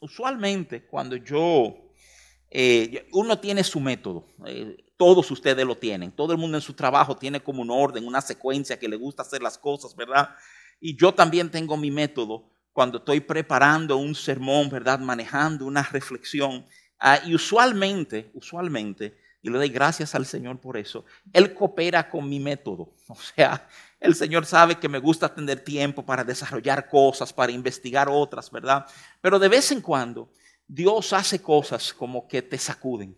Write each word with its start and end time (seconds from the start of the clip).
usualmente 0.00 0.86
cuando 0.86 1.16
yo, 1.16 1.76
eh, 2.50 3.08
uno 3.12 3.38
tiene 3.38 3.64
su 3.64 3.80
método, 3.80 4.26
eh, 4.46 4.76
todos 4.96 5.30
ustedes 5.30 5.64
lo 5.66 5.76
tienen, 5.76 6.12
todo 6.12 6.32
el 6.32 6.38
mundo 6.38 6.56
en 6.56 6.62
su 6.62 6.74
trabajo 6.74 7.16
tiene 7.16 7.40
como 7.42 7.62
un 7.62 7.70
orden, 7.70 8.06
una 8.06 8.20
secuencia 8.20 8.78
que 8.78 8.88
le 8.88 8.96
gusta 8.96 9.22
hacer 9.22 9.42
las 9.42 9.58
cosas, 9.58 9.94
¿verdad? 9.94 10.30
Y 10.80 10.96
yo 10.96 11.12
también 11.12 11.50
tengo 11.50 11.76
mi 11.76 11.90
método 11.90 12.50
cuando 12.72 12.98
estoy 12.98 13.20
preparando 13.20 13.96
un 13.96 14.14
sermón, 14.14 14.68
¿verdad? 14.68 14.98
Manejando 14.98 15.66
una 15.66 15.82
reflexión. 15.82 16.66
Ah, 16.98 17.20
y 17.24 17.34
usualmente, 17.34 18.30
usualmente, 18.34 19.16
y 19.46 19.48
le 19.48 19.58
doy 19.58 19.68
gracias 19.68 20.12
al 20.16 20.26
Señor 20.26 20.58
por 20.58 20.76
eso, 20.76 21.04
Él 21.32 21.54
coopera 21.54 22.10
con 22.10 22.28
mi 22.28 22.40
método. 22.40 22.92
O 23.08 23.14
sea, 23.14 23.68
el 24.00 24.16
Señor 24.16 24.44
sabe 24.44 24.74
que 24.74 24.88
me 24.88 24.98
gusta 24.98 25.32
tener 25.32 25.60
tiempo 25.60 26.04
para 26.04 26.24
desarrollar 26.24 26.88
cosas, 26.88 27.32
para 27.32 27.52
investigar 27.52 28.08
otras, 28.10 28.50
¿verdad? 28.50 28.84
Pero 29.20 29.38
de 29.38 29.48
vez 29.48 29.70
en 29.70 29.80
cuando 29.80 30.28
Dios 30.66 31.12
hace 31.12 31.40
cosas 31.40 31.94
como 31.94 32.26
que 32.26 32.42
te 32.42 32.58
sacuden. 32.58 33.16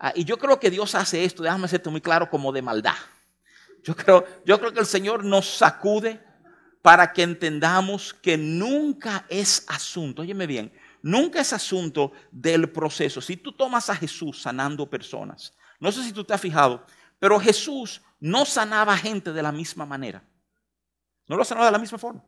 Ah, 0.00 0.12
y 0.16 0.24
yo 0.24 0.36
creo 0.36 0.58
que 0.58 0.68
Dios 0.68 0.96
hace 0.96 1.24
esto, 1.24 1.44
déjame 1.44 1.66
hacerte 1.66 1.90
muy 1.90 2.00
claro, 2.00 2.28
como 2.28 2.50
de 2.50 2.60
maldad. 2.60 2.96
Yo 3.84 3.94
creo, 3.94 4.24
yo 4.44 4.58
creo 4.58 4.72
que 4.72 4.80
el 4.80 4.86
Señor 4.86 5.24
nos 5.24 5.46
sacude 5.46 6.20
para 6.82 7.12
que 7.12 7.22
entendamos 7.22 8.12
que 8.12 8.36
nunca 8.36 9.24
es 9.28 9.64
asunto, 9.68 10.22
óyeme 10.22 10.48
bien, 10.48 10.72
nunca 11.02 11.40
es 11.40 11.52
asunto 11.52 12.12
del 12.30 12.70
proceso. 12.70 13.20
Si 13.20 13.36
tú 13.36 13.52
tomas 13.52 13.90
a 13.90 13.96
Jesús 13.96 14.40
sanando 14.40 14.88
personas, 14.88 15.54
no 15.80 15.90
sé 15.92 16.02
si 16.02 16.12
tú 16.12 16.24
te 16.24 16.32
has 16.32 16.40
fijado, 16.40 16.84
pero 17.18 17.38
Jesús 17.38 18.02
no 18.20 18.44
sanaba 18.44 18.96
gente 18.96 19.32
de 19.32 19.42
la 19.42 19.52
misma 19.52 19.84
manera. 19.84 20.22
No 21.28 21.36
lo 21.36 21.44
sanaba 21.44 21.66
de 21.66 21.72
la 21.72 21.78
misma 21.78 21.98
forma. 21.98 22.24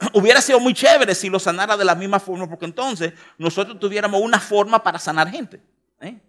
Hubiera 0.14 0.40
sido 0.40 0.60
muy 0.60 0.74
chévere 0.74 1.14
si 1.14 1.28
lo 1.28 1.38
sanara 1.38 1.76
de 1.76 1.84
la 1.84 1.94
misma 1.94 2.20
forma, 2.20 2.48
porque 2.48 2.64
entonces 2.64 3.12
nosotros 3.38 3.78
tuviéramos 3.78 4.20
una 4.20 4.40
forma 4.40 4.82
para 4.82 4.98
sanar 4.98 5.30
gente. 5.30 5.62
¿eh? 6.00 6.20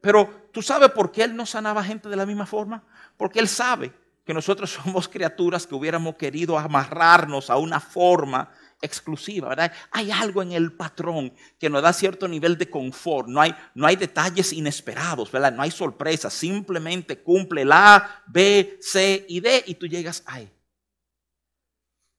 Pero 0.00 0.48
tú 0.52 0.62
sabes 0.62 0.90
por 0.90 1.12
qué 1.12 1.24
Él 1.24 1.36
no 1.36 1.46
sanaba 1.46 1.84
gente 1.84 2.08
de 2.08 2.16
la 2.16 2.26
misma 2.26 2.46
forma? 2.46 2.82
Porque 3.16 3.38
Él 3.38 3.48
sabe 3.48 3.92
que 4.24 4.34
nosotros 4.34 4.70
somos 4.84 5.08
criaturas 5.08 5.66
que 5.66 5.74
hubiéramos 5.74 6.16
querido 6.16 6.58
amarrarnos 6.58 7.50
a 7.50 7.56
una 7.56 7.80
forma 7.80 8.50
exclusiva, 8.80 9.48
¿verdad? 9.48 9.72
Hay 9.90 10.10
algo 10.10 10.42
en 10.42 10.52
el 10.52 10.72
patrón 10.72 11.32
que 11.58 11.68
nos 11.68 11.82
da 11.82 11.92
cierto 11.92 12.26
nivel 12.26 12.56
de 12.56 12.70
confort, 12.70 13.28
no 13.28 13.40
hay, 13.40 13.54
no 13.74 13.86
hay 13.86 13.96
detalles 13.96 14.52
inesperados, 14.52 15.30
¿verdad? 15.30 15.52
No 15.52 15.62
hay 15.62 15.70
sorpresas, 15.70 16.32
simplemente 16.32 17.22
cumple 17.22 17.64
la 17.64 17.96
A, 17.96 18.24
B, 18.26 18.78
C 18.80 19.24
y 19.28 19.40
D 19.40 19.64
y 19.66 19.74
tú 19.74 19.86
llegas 19.86 20.22
ahí. 20.26 20.50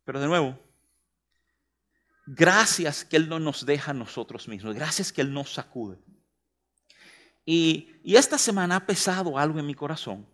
Pero 0.04 0.20
de 0.20 0.28
nuevo, 0.28 0.60
gracias 2.26 3.06
que 3.06 3.18
Él 3.18 3.30
no 3.30 3.40
nos 3.40 3.66
deja 3.66 3.92
a 3.92 3.96
nosotros 3.96 4.48
mismos, 4.48 4.76
gracias 4.76 5.12
que 5.12 5.22
Él 5.22 5.34
nos 5.34 5.54
sacude. 5.54 5.98
Y, 7.46 7.90
y 8.04 8.16
esta 8.16 8.38
semana 8.38 8.76
ha 8.76 8.86
pesado 8.86 9.38
algo 9.38 9.60
en 9.60 9.66
mi 9.66 9.74
corazón 9.74 10.28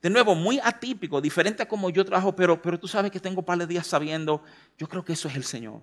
de 0.00 0.10
nuevo, 0.10 0.34
muy 0.34 0.60
atípico, 0.62 1.20
diferente 1.20 1.62
a 1.62 1.68
como 1.68 1.90
yo 1.90 2.04
trabajo, 2.04 2.34
pero, 2.34 2.60
pero 2.62 2.78
tú 2.78 2.86
sabes 2.86 3.10
que 3.10 3.18
tengo 3.18 3.40
un 3.40 3.44
par 3.44 3.58
de 3.58 3.66
días 3.66 3.86
sabiendo, 3.86 4.42
yo 4.76 4.88
creo 4.88 5.04
que 5.04 5.14
eso 5.14 5.28
es 5.28 5.34
el 5.34 5.44
Señor. 5.44 5.82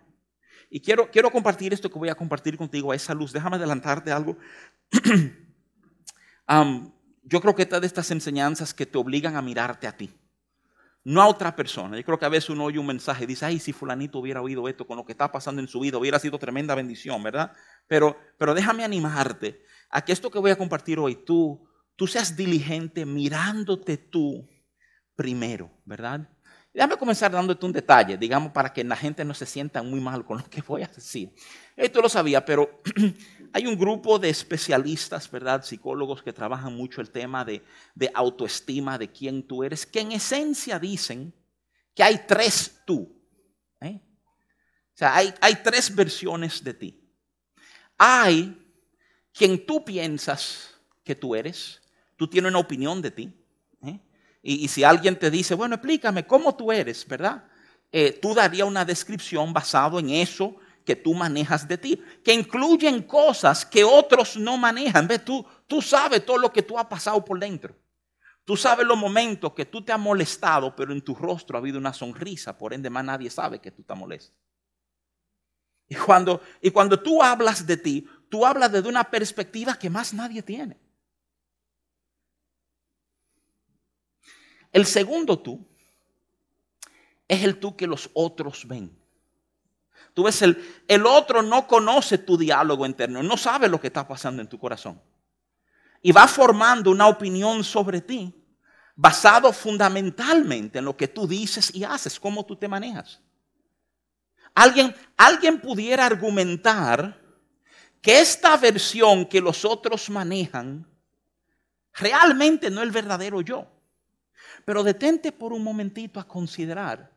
Y 0.70 0.80
quiero, 0.80 1.10
quiero 1.12 1.32
compartir 1.32 1.74
esto 1.74 1.90
que 1.90 2.00
voy 2.00 2.10
a 2.10 2.16
compartir 2.16 2.58
contigo 2.58 2.92
a 2.92 2.96
esa 2.96 3.14
luz. 3.14 3.32
Déjame 3.32 3.58
adelantarte 3.58 4.12
algo. 4.12 4.38
yo 7.24 7.42
creo 7.42 7.56
que 7.56 7.64
esta 7.64 7.80
de 7.80 7.88
estas 7.88 8.10
enseñanzas 8.12 8.74
que 8.74 8.86
te 8.86 8.98
obligan 8.98 9.36
a 9.36 9.42
mirarte 9.42 9.88
a 9.88 9.96
ti, 9.96 10.12
no 11.04 11.22
a 11.22 11.28
otra 11.28 11.56
persona. 11.56 11.98
Yo 11.98 12.04
creo 12.04 12.18
que 12.18 12.26
a 12.26 12.30
veces 12.30 12.50
uno 12.50 12.66
oye 12.66 12.80
un 12.80 12.88
mensaje 12.88 13.26
y 13.26 13.28
dice, 13.28 13.46
ay, 13.46 13.60
si 13.60 13.74
fulanito 13.74 14.20
hubiera 14.20 14.42
oído 14.42 14.68
esto 14.68 14.88
con 14.88 14.98
lo 14.98 15.06
que 15.06 15.12
está 15.12 15.32
pasando 15.32 15.62
en 15.62 15.68
su 15.68 15.80
vida, 15.80 15.98
hubiera 15.98 16.20
sido 16.20 16.40
tremenda 16.40 16.74
bendición, 16.74 17.22
¿verdad? 17.22 17.52
Pero, 17.88 18.18
pero 18.38 18.54
déjame 18.54 18.84
animarte 18.84 19.62
a 19.90 20.04
que 20.04 20.14
esto 20.14 20.32
que 20.32 20.40
voy 20.40 20.52
a 20.52 20.58
compartir 20.58 21.00
hoy, 21.00 21.16
tú 21.16 21.68
tú 21.96 22.08
seas 22.08 22.36
diligente 22.36 23.06
mirándote 23.06 23.98
tú 23.98 24.48
primero, 25.16 25.72
¿verdad? 25.86 26.30
Déjame 26.76 26.98
comenzar 26.98 27.32
dándote 27.32 27.66
un 27.66 27.72
detalle, 27.72 28.18
digamos, 28.18 28.52
para 28.52 28.74
que 28.74 28.84
la 28.84 28.98
gente 28.98 29.24
no 29.24 29.34
se 29.34 29.46
sienta 29.46 29.82
muy 29.82 30.02
mal 30.02 30.26
con 30.26 30.40
lo 30.40 30.50
que 30.50 30.62
voy 30.62 30.84
a 30.84 30.88
decir. 30.88 31.34
Esto 31.74 32.02
lo 32.02 32.10
sabía, 32.10 32.44
pero 32.44 32.82
hay 33.54 33.66
un 33.66 33.78
grupo 33.78 34.20
de 34.20 34.30
especialistas, 34.30 35.32
¿verdad? 35.32 35.64
Psicólogos 35.64 36.22
que 36.22 36.34
trabajan 36.34 36.76
mucho 36.76 37.00
el 37.00 37.12
tema 37.12 37.46
de, 37.46 37.64
autoestima, 38.14 38.98
de 38.98 39.10
quién 39.10 39.48
tú 39.48 39.64
eres, 39.64 39.86
que 39.86 40.02
en 40.02 40.12
esencia 40.12 40.78
dicen 40.78 41.34
que 41.94 42.04
hay 42.04 42.26
tres 42.28 42.82
tú. 42.86 43.24
¿eh? 43.80 44.02
O 44.02 44.98
sea, 44.98 45.16
hay, 45.16 45.34
hay 45.40 45.56
tres 45.64 45.96
versiones 45.96 46.62
de 46.62 46.74
ti. 46.74 47.10
Hay 47.98 48.62
quien 49.32 49.66
tú 49.66 49.86
piensas 49.86 50.76
que 51.06 51.16
tú 51.16 51.36
eres, 51.36 51.82
tú 52.16 52.28
tienes 52.28 52.50
una 52.50 52.60
opinión 52.60 53.02
de 53.02 53.12
ti. 53.12 53.34
¿eh? 53.84 54.00
Y, 54.42 54.68
si 54.68 54.84
alguien 54.84 55.18
te 55.18 55.32
dice, 55.32 55.56
bueno, 55.56 55.76
explícame 55.76 56.26
cómo 56.26 56.56
tú 56.56 56.72
eres, 56.72 57.08
¿verdad? 57.08 57.46
Eh, 57.92 58.20
tú 58.22 58.34
darías 58.34 58.68
una 58.68 58.86
descripción 58.86 59.54
basado 59.54 60.00
en 60.00 60.10
eso 60.10 60.56
que 60.86 60.96
tú 60.96 61.14
manejas 61.14 61.68
de 61.68 61.78
ti, 61.78 62.02
que 62.24 62.34
incluyen 62.34 63.02
cosas 63.04 63.66
que 63.66 63.84
otros 63.84 64.38
no 64.38 64.58
manejan. 64.58 65.08
¿Ves? 65.08 65.26
Tú, 65.26 65.46
tú 65.68 65.82
sabes 65.82 66.26
todo 66.26 66.38
lo 66.38 66.52
que 66.52 66.62
tú 66.62 66.78
has 66.78 66.86
pasado 66.86 67.24
por 67.26 67.40
dentro. 67.40 67.76
Tú 68.46 68.56
sabes 68.56 68.86
los 68.86 68.98
momentos 68.98 69.54
que 69.54 69.66
tú 69.66 69.84
te 69.84 69.92
has 69.92 70.00
molestado, 70.00 70.76
pero 70.76 70.94
en 70.94 71.02
tu 71.02 71.16
rostro 71.16 71.58
ha 71.58 71.60
habido 71.60 71.80
una 71.80 71.94
sonrisa, 71.94 72.56
por 72.56 72.74
ende 72.74 72.92
más 72.92 73.04
nadie 73.04 73.30
sabe 73.32 73.60
que 73.60 73.72
tú 73.72 73.82
te 73.82 73.96
molestas. 73.96 74.38
Y 75.88 75.96
cuando, 75.96 76.42
y 76.62 76.70
cuando 76.70 77.00
tú 77.00 77.22
hablas 77.24 77.66
de 77.66 77.78
ti, 77.78 78.08
tú 78.30 78.46
hablas 78.46 78.72
desde 78.72 78.90
una 78.90 79.04
perspectiva 79.04 79.78
que 79.78 79.90
más 79.90 80.14
nadie 80.14 80.44
tiene. 80.44 80.78
El 84.76 84.86
segundo 84.86 85.40
tú 85.40 85.66
es 87.30 87.46
el 87.46 87.62
tú 87.62 87.78
que 87.78 87.88
los 87.88 88.10
otros 88.14 88.68
ven. 88.68 88.94
Tú 90.14 90.24
ves, 90.24 90.42
el, 90.42 90.62
el 90.90 91.06
otro 91.06 91.42
no 91.42 91.66
conoce 91.66 92.18
tu 92.18 92.38
diálogo 92.38 92.86
interno, 92.86 93.24
no 93.24 93.38
sabe 93.38 93.70
lo 93.70 93.80
que 93.80 93.88
está 93.88 94.06
pasando 94.06 94.42
en 94.42 94.50
tu 94.50 94.60
corazón. 94.60 95.02
Y 96.02 96.12
va 96.12 96.28
formando 96.28 96.92
una 96.92 97.08
opinión 97.08 97.64
sobre 97.64 98.02
ti 98.02 98.36
basado 98.98 99.54
fundamentalmente 99.54 100.80
en 100.80 100.86
lo 100.86 100.98
que 100.98 101.08
tú 101.08 101.26
dices 101.26 101.74
y 101.74 101.86
haces, 101.86 102.20
cómo 102.20 102.46
tú 102.46 102.58
te 102.58 102.68
manejas. 102.68 103.22
Alguien, 104.54 104.94
alguien 105.16 105.62
pudiera 105.62 106.06
argumentar 106.06 107.18
que 108.02 108.20
esta 108.20 108.58
versión 108.58 109.26
que 109.26 109.40
los 109.40 109.64
otros 109.64 110.10
manejan 110.10 110.86
realmente 111.94 112.70
no 112.70 112.82
es 112.82 112.88
el 112.88 112.92
verdadero 112.92 113.40
yo. 113.40 113.72
Pero 114.66 114.84
detente 114.84 115.32
por 115.32 115.54
un 115.54 115.64
momentito 115.64 116.20
a 116.20 116.28
considerar 116.28 117.12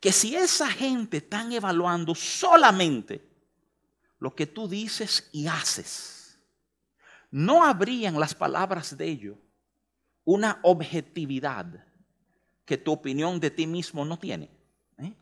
que 0.00 0.12
si 0.12 0.36
esa 0.36 0.70
gente 0.70 1.18
están 1.18 1.52
evaluando 1.52 2.14
solamente 2.14 3.28
lo 4.18 4.34
que 4.34 4.46
tú 4.46 4.68
dices 4.68 5.28
y 5.32 5.46
haces, 5.48 6.38
no 7.30 7.64
habrían 7.64 8.18
las 8.18 8.34
palabras 8.34 8.96
de 8.96 9.04
ellos 9.04 9.36
una 10.24 10.58
objetividad 10.62 11.84
que 12.64 12.76
tu 12.76 12.92
opinión 12.92 13.38
de 13.38 13.50
ti 13.50 13.66
mismo 13.66 14.04
no 14.04 14.18
tiene. 14.18 14.50
¿eh? 14.98 15.14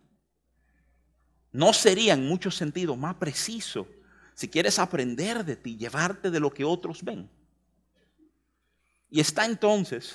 No 1.52 1.72
sería 1.72 2.14
en 2.14 2.26
muchos 2.26 2.56
sentidos 2.56 2.96
más 2.96 3.14
preciso 3.16 3.86
si 4.34 4.48
quieres 4.48 4.78
aprender 4.78 5.44
de 5.44 5.56
ti, 5.56 5.76
llevarte 5.76 6.30
de 6.30 6.40
lo 6.40 6.52
que 6.52 6.64
otros 6.64 7.02
ven. 7.02 7.30
Y 9.08 9.20
está 9.20 9.44
entonces 9.44 10.14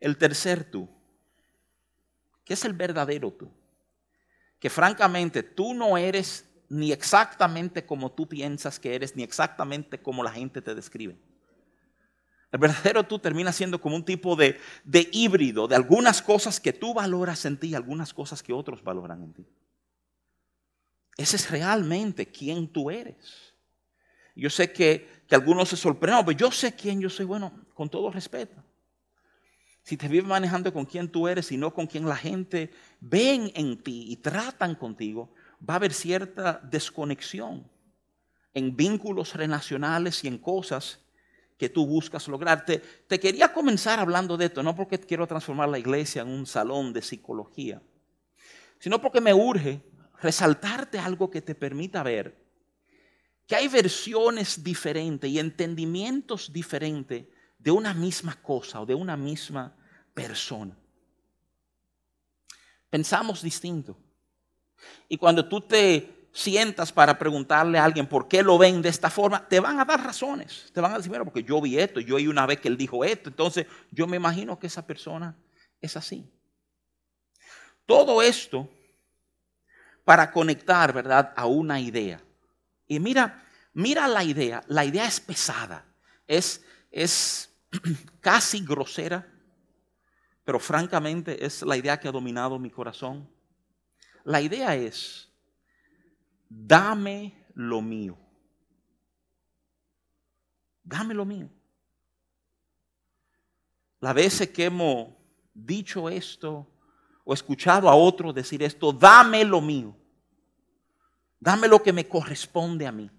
el 0.00 0.16
tercer 0.16 0.64
tú, 0.70 0.88
que 2.44 2.54
es 2.54 2.64
el 2.64 2.72
verdadero 2.72 3.32
tú, 3.32 3.50
que 4.58 4.70
francamente 4.70 5.42
tú 5.42 5.74
no 5.74 5.96
eres 5.98 6.48
ni 6.68 6.92
exactamente 6.92 7.84
como 7.86 8.12
tú 8.12 8.28
piensas 8.28 8.78
que 8.78 8.94
eres, 8.94 9.14
ni 9.16 9.22
exactamente 9.22 10.00
como 10.00 10.22
la 10.22 10.32
gente 10.32 10.60
te 10.62 10.74
describe. 10.74 11.16
El 12.52 12.58
verdadero 12.58 13.04
tú 13.04 13.18
termina 13.18 13.52
siendo 13.52 13.80
como 13.80 13.96
un 13.96 14.04
tipo 14.04 14.36
de, 14.36 14.58
de 14.84 15.08
híbrido 15.12 15.68
de 15.68 15.76
algunas 15.76 16.22
cosas 16.22 16.60
que 16.60 16.72
tú 16.72 16.94
valoras 16.94 17.44
en 17.44 17.58
ti 17.58 17.68
y 17.68 17.74
algunas 17.74 18.14
cosas 18.14 18.42
que 18.42 18.52
otros 18.52 18.82
valoran 18.82 19.22
en 19.22 19.32
ti. 19.32 19.46
Ese 21.16 21.36
es 21.36 21.50
realmente 21.50 22.26
quién 22.26 22.68
tú 22.68 22.90
eres. 22.90 23.54
Yo 24.34 24.50
sé 24.50 24.70
que, 24.72 25.24
que 25.26 25.34
algunos 25.34 25.70
se 25.70 25.76
sorprenden, 25.76 26.24
pero 26.24 26.38
yo 26.38 26.50
sé 26.52 26.74
quién 26.74 27.00
yo 27.00 27.08
soy, 27.08 27.24
bueno, 27.24 27.52
con 27.74 27.88
todo 27.88 28.10
respeto 28.10 28.65
si 29.86 29.96
te 29.96 30.08
vives 30.08 30.26
manejando 30.26 30.72
con 30.72 30.84
quien 30.84 31.08
tú 31.08 31.28
eres 31.28 31.52
y 31.52 31.56
no 31.56 31.72
con 31.72 31.86
quien 31.86 32.08
la 32.08 32.16
gente 32.16 32.72
ven 32.98 33.52
en 33.54 33.80
ti 33.80 34.06
y 34.08 34.16
tratan 34.16 34.74
contigo, 34.74 35.32
va 35.58 35.74
a 35.74 35.76
haber 35.76 35.92
cierta 35.92 36.60
desconexión 36.64 37.70
en 38.52 38.74
vínculos 38.74 39.34
relacionales 39.34 40.24
y 40.24 40.26
en 40.26 40.38
cosas 40.38 40.98
que 41.56 41.68
tú 41.68 41.86
buscas 41.86 42.26
lograr. 42.26 42.64
Te, 42.64 42.78
te, 42.78 43.20
quería 43.20 43.52
comenzar 43.52 44.00
hablando 44.00 44.36
de 44.36 44.46
esto, 44.46 44.60
no 44.60 44.74
porque 44.74 44.98
quiero 44.98 45.24
transformar 45.24 45.68
la 45.68 45.78
iglesia 45.78 46.22
en 46.22 46.30
un 46.30 46.46
salón 46.46 46.92
de 46.92 47.02
psicología, 47.02 47.80
sino 48.80 49.00
porque 49.00 49.20
me 49.20 49.34
urge 49.34 49.80
resaltarte 50.20 50.98
algo 50.98 51.30
que 51.30 51.42
te 51.42 51.54
permita 51.54 52.02
ver 52.02 52.44
que 53.46 53.54
hay 53.54 53.68
versiones 53.68 54.64
diferentes 54.64 55.30
y 55.30 55.38
entendimientos 55.38 56.52
diferentes 56.52 57.26
de 57.58 57.70
una 57.70 57.94
misma 57.94 58.40
cosa 58.42 58.80
o 58.80 58.86
de 58.86 58.94
una 58.94 59.16
misma 59.16 59.75
persona. 60.16 60.74
Pensamos 62.88 63.42
distinto. 63.42 63.94
Y 65.10 65.18
cuando 65.18 65.46
tú 65.46 65.60
te 65.60 66.30
sientas 66.32 66.90
para 66.90 67.18
preguntarle 67.18 67.78
a 67.78 67.84
alguien 67.84 68.06
por 68.06 68.26
qué 68.26 68.42
lo 68.42 68.56
ven 68.56 68.80
de 68.80 68.88
esta 68.88 69.10
forma, 69.10 69.46
te 69.46 69.60
van 69.60 69.78
a 69.78 69.84
dar 69.84 70.02
razones. 70.02 70.70
Te 70.72 70.80
van 70.80 70.92
a 70.92 70.96
decir, 70.96 71.10
bueno, 71.10 71.26
porque 71.26 71.44
yo 71.44 71.60
vi 71.60 71.78
esto, 71.78 72.00
yo 72.00 72.16
oí 72.16 72.26
una 72.28 72.46
vez 72.46 72.60
que 72.60 72.68
él 72.68 72.78
dijo 72.78 73.04
esto, 73.04 73.28
entonces 73.28 73.66
yo 73.90 74.06
me 74.06 74.16
imagino 74.16 74.58
que 74.58 74.68
esa 74.68 74.86
persona 74.86 75.36
es 75.82 75.98
así. 75.98 76.26
Todo 77.84 78.22
esto 78.22 78.70
para 80.02 80.32
conectar, 80.32 80.94
¿verdad?, 80.94 81.34
a 81.36 81.44
una 81.44 81.78
idea. 81.78 82.22
Y 82.88 83.00
mira, 83.00 83.44
mira 83.74 84.08
la 84.08 84.24
idea. 84.24 84.62
La 84.68 84.86
idea 84.86 85.06
es 85.06 85.20
pesada, 85.20 85.84
es, 86.26 86.64
es 86.90 87.50
casi 88.20 88.64
grosera, 88.64 89.26
pero 90.46 90.60
francamente 90.60 91.44
es 91.44 91.62
la 91.62 91.76
idea 91.76 91.98
que 91.98 92.06
ha 92.06 92.12
dominado 92.12 92.56
mi 92.56 92.70
corazón. 92.70 93.28
La 94.22 94.40
idea 94.40 94.76
es, 94.76 95.28
dame 96.48 97.34
lo 97.54 97.82
mío. 97.82 98.16
Dame 100.84 101.14
lo 101.14 101.24
mío. 101.24 101.50
La 103.98 104.12
veces 104.12 104.48
que 104.50 104.66
hemos 104.66 105.08
dicho 105.52 106.08
esto 106.08 106.64
o 107.24 107.34
escuchado 107.34 107.88
a 107.88 107.96
otro 107.96 108.32
decir 108.32 108.62
esto, 108.62 108.92
dame 108.92 109.44
lo 109.44 109.60
mío. 109.60 109.96
Dame 111.40 111.66
lo 111.66 111.82
que 111.82 111.92
me 111.92 112.06
corresponde 112.06 112.86
a 112.86 112.92
mí. 112.92 113.10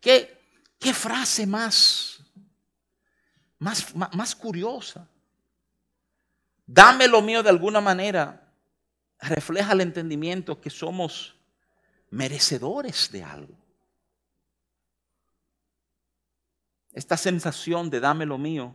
¿Qué, 0.00 0.40
qué 0.78 0.94
frase 0.94 1.44
más, 1.44 2.22
más, 3.58 3.92
más 3.96 4.36
curiosa? 4.36 5.08
Dame 6.72 7.06
lo 7.06 7.20
mío 7.20 7.42
de 7.42 7.50
alguna 7.50 7.82
manera. 7.82 8.50
Refleja 9.20 9.72
el 9.72 9.82
entendimiento 9.82 10.58
que 10.58 10.70
somos 10.70 11.36
merecedores 12.08 13.12
de 13.12 13.22
algo. 13.22 13.54
Esta 16.92 17.18
sensación 17.18 17.90
de 17.90 18.00
dame 18.00 18.24
lo 18.24 18.38
mío 18.38 18.74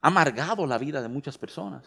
ha 0.00 0.08
amargado 0.08 0.64
la 0.64 0.78
vida 0.78 1.02
de 1.02 1.08
muchas 1.08 1.36
personas 1.36 1.84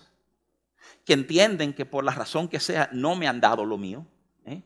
que 1.06 1.14
entienden 1.14 1.74
que 1.74 1.86
por 1.86 2.04
la 2.04 2.12
razón 2.12 2.50
que 2.50 2.60
sea 2.60 2.90
no 2.92 3.16
me 3.16 3.28
han 3.30 3.40
dado 3.40 3.64
lo 3.64 3.78
mío. 3.78 4.06
¿eh? 4.46 4.62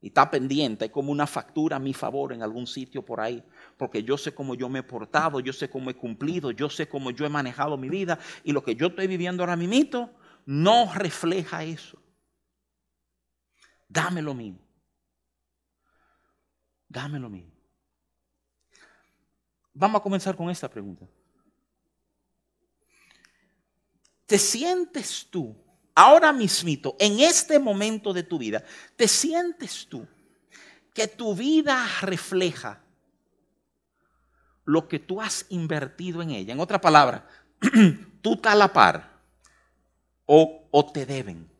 Y 0.00 0.08
está 0.08 0.30
pendiente, 0.30 0.84
hay 0.84 0.90
como 0.90 1.10
una 1.10 1.26
factura 1.26 1.76
a 1.76 1.80
mi 1.80 1.92
favor 1.92 2.32
en 2.32 2.42
algún 2.42 2.66
sitio 2.66 3.04
por 3.04 3.20
ahí, 3.20 3.42
porque 3.76 4.04
yo 4.04 4.16
sé 4.16 4.32
cómo 4.32 4.54
yo 4.54 4.68
me 4.68 4.78
he 4.78 4.82
portado, 4.84 5.40
yo 5.40 5.52
sé 5.52 5.68
cómo 5.68 5.90
he 5.90 5.94
cumplido, 5.94 6.52
yo 6.52 6.70
sé 6.70 6.88
cómo 6.88 7.10
yo 7.10 7.26
he 7.26 7.28
manejado 7.28 7.76
mi 7.76 7.88
vida 7.88 8.18
y 8.44 8.52
lo 8.52 8.62
que 8.62 8.76
yo 8.76 8.88
estoy 8.88 9.08
viviendo 9.08 9.42
ahora 9.42 9.56
mismo 9.56 10.10
no 10.46 10.92
refleja 10.94 11.64
eso. 11.64 12.00
Dame 13.88 14.22
lo 14.22 14.34
mío. 14.34 14.58
Dame 16.88 17.18
lo 17.18 17.28
mío. 17.28 17.50
Vamos 19.74 20.00
a 20.00 20.02
comenzar 20.02 20.36
con 20.36 20.48
esta 20.48 20.68
pregunta. 20.70 21.06
¿Te 24.26 24.38
sientes 24.38 25.26
tú, 25.30 25.56
ahora 25.98 26.32
mismito, 26.32 26.94
en 27.00 27.18
este 27.18 27.58
momento 27.58 28.12
de 28.12 28.22
tu 28.22 28.38
vida, 28.38 28.62
te 28.96 29.08
sientes 29.08 29.86
tú 29.88 30.06
que 30.94 31.08
tu 31.08 31.34
vida 31.34 31.86
refleja 32.02 32.80
lo 34.64 34.86
que 34.86 34.98
tú 35.00 35.20
has 35.20 35.46
invertido 35.48 36.22
en 36.22 36.30
ella? 36.30 36.52
En 36.52 36.60
otra 36.60 36.80
palabra, 36.80 37.26
tú 38.22 38.34
estás 38.34 38.52
a 38.52 38.56
la 38.56 38.72
par 38.72 39.18
o, 40.26 40.68
o 40.70 40.92
te 40.92 41.04
deben. 41.04 41.50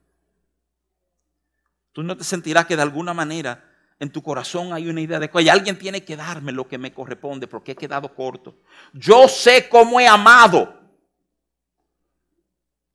Tú 1.93 2.05
no 2.05 2.17
te 2.17 2.23
sentirás 2.23 2.67
que 2.67 2.77
de 2.77 2.83
alguna 2.83 3.15
manera 3.15 3.65
en 3.99 4.13
tu 4.13 4.23
corazón 4.23 4.73
hay 4.73 4.89
una 4.89 5.01
idea 5.01 5.19
de 5.19 5.29
que 5.29 5.51
alguien 5.51 5.77
tiene 5.77 6.05
que 6.05 6.17
darme 6.17 6.53
lo 6.53 6.69
que 6.69 6.79
me 6.79 6.93
corresponde 6.93 7.49
porque 7.49 7.73
he 7.73 7.77
quedado 7.77 8.15
corto. 8.15 8.57
Yo 8.93 9.27
sé 9.27 9.69
cómo 9.69 9.99
he 9.99 10.07
amado. 10.07 10.78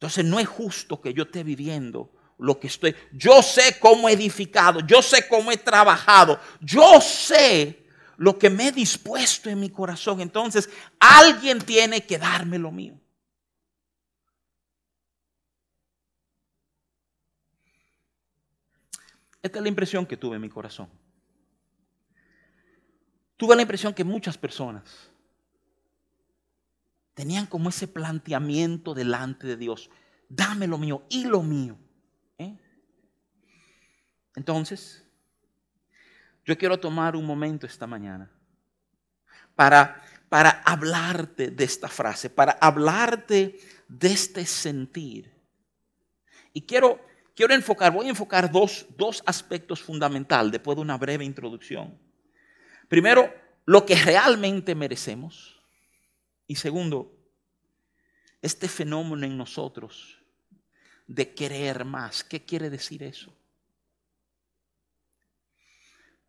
Entonces 0.03 0.25
no 0.25 0.38
es 0.38 0.50
justo 0.50 1.00
que 1.00 1.13
yo 1.13 1.23
esté 1.23 1.45
viviendo 1.45 2.11
lo 2.38 2.59
que 2.59 2.67
estoy. 2.67 2.94
Yo 3.13 3.41
sé 3.41 3.79
cómo 3.79 4.09
he 4.09 4.11
edificado, 4.11 4.81
yo 4.81 5.01
sé 5.01 5.29
cómo 5.29 5.50
he 5.50 5.55
trabajado, 5.55 6.41
yo 6.59 7.00
sé 7.00 7.88
lo 8.17 8.38
que 8.38 8.50
me 8.50 8.67
he 8.67 8.71
dispuesto 8.73 9.50
en 9.50 9.61
mi 9.61 9.69
corazón. 9.69 10.19
Entonces 10.19 10.69
alguien 11.00 11.59
tiene 11.59 12.05
que 12.05 12.17
darme 12.17 12.59
lo 12.59 12.69
mío. 12.69 13.00
Esta 19.41 19.59
es 19.59 19.63
la 19.63 19.69
impresión 19.69 20.05
que 20.05 20.17
tuve 20.17 20.35
en 20.35 20.41
mi 20.41 20.50
corazón. 20.50 20.89
Tuve 23.38 23.55
la 23.55 23.61
impresión 23.61 23.94
que 23.94 24.03
muchas 24.03 24.38
personas 24.38 25.12
tenían 27.13 27.45
como 27.45 27.69
ese 27.69 27.88
planteamiento 27.88 28.94
delante 28.94 29.48
de 29.48 29.57
Dios. 29.57 29.89
Dame 30.30 30.68
lo 30.68 30.77
mío 30.77 31.06
y 31.10 31.25
lo 31.25 31.44
mío. 31.44 31.77
¿eh? 32.38 32.57
Entonces, 34.36 35.04
yo 36.45 36.57
quiero 36.57 36.80
tomar 36.80 37.15
un 37.15 37.25
momento 37.25 37.65
esta 37.65 37.88
mañana 37.88 38.30
para, 39.56 40.01
para 40.30 40.50
hablarte 40.65 41.51
de 41.51 41.63
esta 41.63 41.88
frase, 41.88 42.30
para 42.30 42.54
hablarte 42.54 43.60
de 43.88 44.12
este 44.12 44.45
sentir. 44.45 45.31
Y 46.51 46.62
quiero, 46.63 47.00
quiero 47.36 47.54
enfocar, 47.54 47.92
voy 47.92 48.07
a 48.07 48.10
enfocar 48.10 48.51
dos, 48.51 48.86
dos 48.98 49.24
aspectos 49.25 49.81
fundamentales 49.81 50.51
después 50.51 50.75
de 50.75 50.81
una 50.81 50.98
breve 50.98 51.24
introducción. 51.24 51.98
Primero, 52.88 53.33
lo 53.65 53.86
que 53.86 53.95
realmente 53.95 54.75
merecemos. 54.75 55.52
Y 56.47 56.55
segundo, 56.55 57.11
este 58.41 58.67
fenómeno 58.67 59.25
en 59.25 59.37
nosotros 59.37 60.19
de 61.07 61.33
querer 61.33 61.85
más. 61.85 62.23
¿Qué 62.23 62.43
quiere 62.43 62.69
decir 62.69 63.03
eso? 63.03 63.33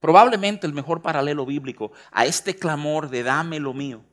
Probablemente 0.01 0.67
el 0.67 0.75
mejor 0.75 1.01
paralelo 1.01 1.47
bíblico 1.47 1.93
a 2.13 2.27
este 2.27 2.55
clamor 2.57 3.09
de 3.09 3.23
dame 3.23 3.59
lo 3.59 3.73
mío, 3.73 4.05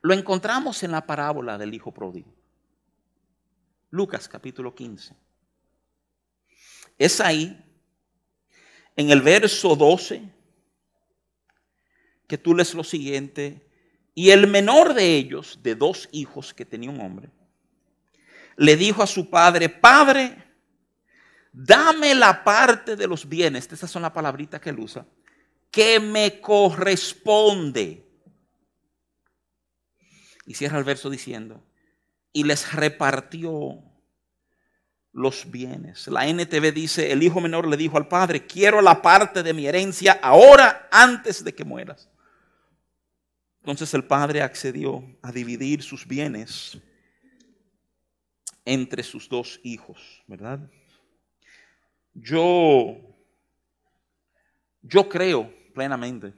lo 0.00 0.14
encontramos 0.14 0.82
en 0.82 0.90
la 0.90 1.06
parábola 1.06 1.58
del 1.58 1.74
Hijo 1.74 1.92
Pródigo. 1.92 2.34
Lucas 3.90 4.28
capítulo 4.28 4.74
15. 4.74 5.14
Es 6.98 7.20
ahí, 7.20 7.62
en 8.96 9.10
el 9.10 9.20
verso 9.20 9.76
12, 9.76 10.28
que 12.26 12.38
tú 12.38 12.54
lees 12.54 12.74
lo 12.74 12.82
siguiente 12.82 13.70
y 14.14 14.30
el 14.30 14.46
menor 14.46 14.94
de 14.94 15.16
ellos, 15.16 15.60
de 15.62 15.74
dos 15.74 16.08
hijos 16.12 16.52
que 16.52 16.64
tenía 16.64 16.90
un 16.90 17.00
hombre, 17.00 17.30
le 18.56 18.76
dijo 18.76 19.02
a 19.02 19.06
su 19.06 19.30
padre, 19.30 19.68
Padre, 19.68 20.36
dame 21.52 22.14
la 22.14 22.44
parte 22.44 22.96
de 22.96 23.06
los 23.06 23.28
bienes, 23.28 23.70
estas 23.70 23.90
son 23.90 24.02
las 24.02 24.12
palabritas 24.12 24.60
que 24.60 24.70
él 24.70 24.78
usa, 24.78 25.06
que 25.70 25.98
me 25.98 26.40
corresponde. 26.40 28.06
Y 30.44 30.54
cierra 30.54 30.78
el 30.78 30.84
verso 30.84 31.08
diciendo, 31.08 31.64
y 32.32 32.44
les 32.44 32.72
repartió 32.72 33.82
los 35.12 35.50
bienes. 35.50 36.08
La 36.08 36.26
NTV 36.26 36.72
dice, 36.72 37.12
el 37.12 37.22
hijo 37.22 37.40
menor 37.40 37.68
le 37.68 37.76
dijo 37.76 37.96
al 37.96 38.08
padre, 38.08 38.46
quiero 38.46 38.80
la 38.80 39.00
parte 39.02 39.42
de 39.42 39.52
mi 39.52 39.66
herencia 39.66 40.18
ahora 40.22 40.88
antes 40.90 41.44
de 41.44 41.54
que 41.54 41.64
mueras. 41.64 42.08
Entonces 43.62 43.94
el 43.94 44.02
padre 44.02 44.42
accedió 44.42 45.04
a 45.22 45.30
dividir 45.30 45.84
sus 45.84 46.04
bienes 46.04 46.76
entre 48.64 49.04
sus 49.04 49.28
dos 49.28 49.60
hijos, 49.62 50.20
¿verdad? 50.26 50.58
Yo, 52.12 52.98
yo 54.82 55.08
creo 55.08 55.54
plenamente 55.72 56.34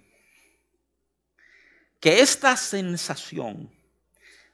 que 1.99 2.21
esta 2.21 2.59
sensación 2.59 3.71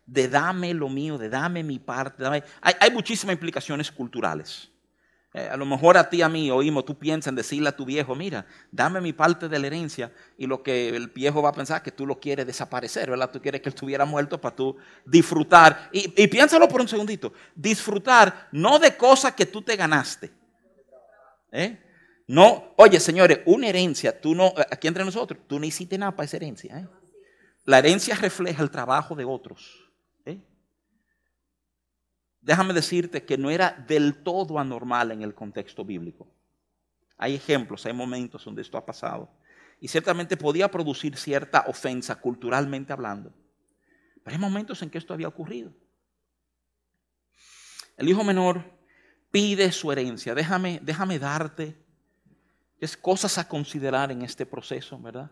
de 0.07 0.29
dame 0.29 0.73
lo 0.73 0.89
mío, 0.89 1.19
de 1.19 1.29
dame 1.29 1.65
mi 1.65 1.81
parte, 1.81 2.25
hay, 2.25 2.43
hay 2.63 2.91
muchísimas 2.93 3.35
implicaciones 3.35 3.91
culturales. 3.91 4.70
Eh, 5.33 5.49
a 5.49 5.57
lo 5.57 5.65
mejor 5.65 5.97
a 5.97 6.11
ti, 6.11 6.23
a 6.23 6.29
mí, 6.29 6.51
oímos, 6.51 6.85
tú 6.85 6.99
piensas 6.99 7.29
en 7.29 7.37
decirle 7.37 7.69
a 7.69 7.77
tu 7.77 7.85
viejo, 7.85 8.17
mira, 8.17 8.47
dame 8.73 9.01
mi 9.01 9.13
parte 9.13 9.49
de 9.49 9.59
la 9.61 9.69
herencia 9.69 10.13
y 10.37 10.47
lo 10.47 10.61
que 10.61 10.89
el 10.89 11.07
viejo 11.07 11.41
va 11.41 11.51
a 11.51 11.53
pensar 11.53 11.85
que 11.85 11.93
tú 11.93 12.05
lo 12.05 12.19
quieres 12.19 12.47
desaparecer, 12.47 13.11
¿verdad? 13.11 13.31
Tú 13.31 13.41
quieres 13.41 13.61
que 13.61 13.69
él 13.69 13.75
estuviera 13.75 14.05
muerto 14.05 14.41
para 14.41 14.57
tú 14.57 14.77
disfrutar. 15.05 15.89
Y, 15.93 16.27
piénsalo 16.27 16.69
por 16.69 16.81
un 16.81 16.89
segundito, 16.89 17.33
disfrutar 17.55 18.49
no 18.51 18.81
de 18.81 18.97
cosas 18.97 19.35
que 19.35 19.47
tú 19.47 19.63
te 19.63 19.77
ganaste, 19.77 20.33
¿Eh? 21.53 21.79
No, 22.29 22.75
oye, 22.77 23.01
señores, 23.01 23.41
una 23.45 23.67
herencia, 23.67 24.21
tú 24.21 24.37
no, 24.37 24.53
aquí 24.71 24.87
entre 24.87 25.05
nosotros, 25.05 25.41
tú 25.49 25.59
no 25.59 25.67
hiciste 25.67 25.99
nada 25.99 26.15
para 26.15 26.27
esa 26.27 26.37
herencia. 26.37 26.79
¿eh? 26.79 26.87
La 27.65 27.79
herencia 27.79 28.15
refleja 28.15 28.63
el 28.63 28.71
trabajo 28.71 29.17
de 29.17 29.25
otros. 29.25 29.90
Déjame 32.41 32.73
decirte 32.73 33.25
que 33.25 33.37
no 33.37 33.51
era 33.51 33.73
del 33.87 34.23
todo 34.23 34.59
anormal 34.59 35.13
en 35.13 35.23
el 35.23 35.35
contexto 35.35 35.85
bíblico. 35.85 36.27
Hay 37.19 37.35
ejemplos, 37.35 37.85
hay 37.85 37.93
momentos 37.93 38.45
donde 38.45 38.63
esto 38.63 38.79
ha 38.79 38.87
pasado. 38.87 39.31
Y 39.79 39.89
ciertamente 39.89 40.37
podía 40.37 40.71
producir 40.71 41.17
cierta 41.17 41.65
ofensa 41.67 42.21
culturalmente 42.21 42.93
hablando. 42.93 43.33
Pero 44.23 44.37
hay 44.37 44.41
momentos 44.41 44.83
en 44.83 44.91
que 44.91 44.99
esto 44.99 45.13
había 45.13 45.29
ocurrido. 45.29 45.73
El 47.97 48.09
hijo 48.09 48.25
menor 48.25 48.65
pide 49.31 49.71
su 49.73 49.93
herencia. 49.93 50.35
Déjame, 50.35 50.81
déjame 50.83 51.19
darte 51.19 51.77
es 52.81 52.97
cosas 52.97 53.37
a 53.37 53.47
considerar 53.47 54.11
en 54.11 54.23
este 54.23 54.47
proceso, 54.47 54.99
¿verdad? 54.99 55.31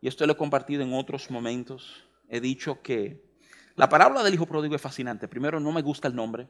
Y 0.00 0.06
esto 0.06 0.24
lo 0.24 0.34
he 0.34 0.36
compartido 0.36 0.82
en 0.82 0.94
otros 0.94 1.28
momentos. 1.30 2.04
He 2.28 2.40
dicho 2.40 2.80
que 2.82 3.25
la 3.76 3.88
parábola 3.88 4.22
del 4.22 4.34
hijo 4.34 4.46
pródigo 4.46 4.74
es 4.74 4.82
fascinante. 4.82 5.28
Primero, 5.28 5.60
no 5.60 5.70
me 5.72 5.82
gusta 5.82 6.08
el 6.08 6.16
nombre 6.16 6.48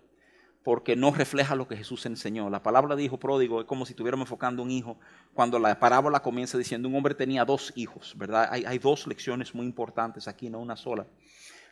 porque 0.66 0.96
no 0.96 1.12
refleja 1.12 1.54
lo 1.54 1.68
que 1.68 1.76
Jesús 1.76 2.06
enseñó. 2.06 2.50
La 2.50 2.60
palabra 2.60 2.96
de 2.96 3.04
hijo 3.04 3.20
pródigo 3.20 3.60
es 3.60 3.68
como 3.68 3.86
si 3.86 3.92
estuviéramos 3.92 4.26
enfocando 4.26 4.64
un 4.64 4.72
hijo, 4.72 4.98
cuando 5.32 5.60
la 5.60 5.78
parábola 5.78 6.18
comienza 6.20 6.58
diciendo 6.58 6.88
un 6.88 6.96
hombre 6.96 7.14
tenía 7.14 7.44
dos 7.44 7.72
hijos, 7.76 8.14
¿verdad? 8.16 8.48
Hay, 8.50 8.78
dos 8.78 9.06
lecciones 9.06 9.54
muy 9.54 9.64
importantes 9.64 10.26
aquí, 10.26 10.50
no 10.50 10.58
una 10.58 10.74
sola. 10.74 11.06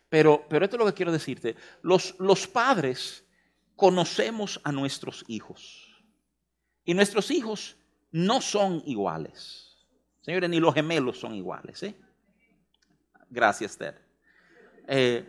Pero, 0.09 0.45
pero 0.49 0.65
esto 0.65 0.77
es 0.77 0.79
lo 0.79 0.87
que 0.87 0.95
quiero 0.95 1.11
decirte. 1.11 1.57
Los, 1.83 2.15
los 2.21 2.47
padres 2.47 3.25
conocemos 3.75 4.61
a 4.63 4.71
nuestros 4.71 5.25
hijos. 5.27 5.93
Y 6.85 6.95
nuestros 6.95 7.33
hijos 7.33 7.77
no 8.13 8.41
son 8.41 8.81
iguales. 8.87 9.77
Señores, 10.21 10.49
ni 10.49 10.61
los 10.61 10.73
gemelos 10.73 11.19
son 11.19 11.35
iguales. 11.35 11.83
¿eh? 11.83 11.97
Gracias, 13.29 13.77
Ted. 13.77 13.97
Eh, 14.87 15.29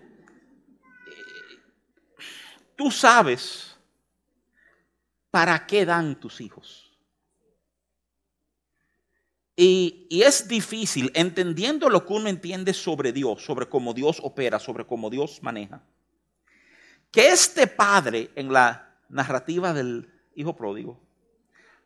tú 2.75 2.91
sabes 2.91 3.75
para 5.31 5.65
qué 5.65 5.85
dan 5.85 6.15
tus 6.15 6.39
hijos. 6.41 6.85
Y, 9.57 10.07
es 10.09 10.47
difícil, 10.47 11.11
entendiendo 11.13 11.89
lo 11.89 12.05
que 12.05 12.13
uno 12.13 12.27
entiende 12.27 12.73
sobre 12.73 13.13
Dios, 13.13 13.43
sobre 13.43 13.67
cómo 13.67 13.93
Dios 13.93 14.19
opera, 14.21 14.59
sobre 14.59 14.85
cómo 14.85 15.09
Dios 15.09 15.41
maneja, 15.41 15.81
que 17.11 17.29
este 17.29 17.67
padre 17.67 18.31
en 18.35 18.51
la 18.51 18.97
narrativa 19.07 19.73
del 19.73 20.11
hijo 20.35 20.55
pródigo 20.55 20.99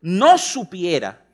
no 0.00 0.38
supiera 0.38 1.24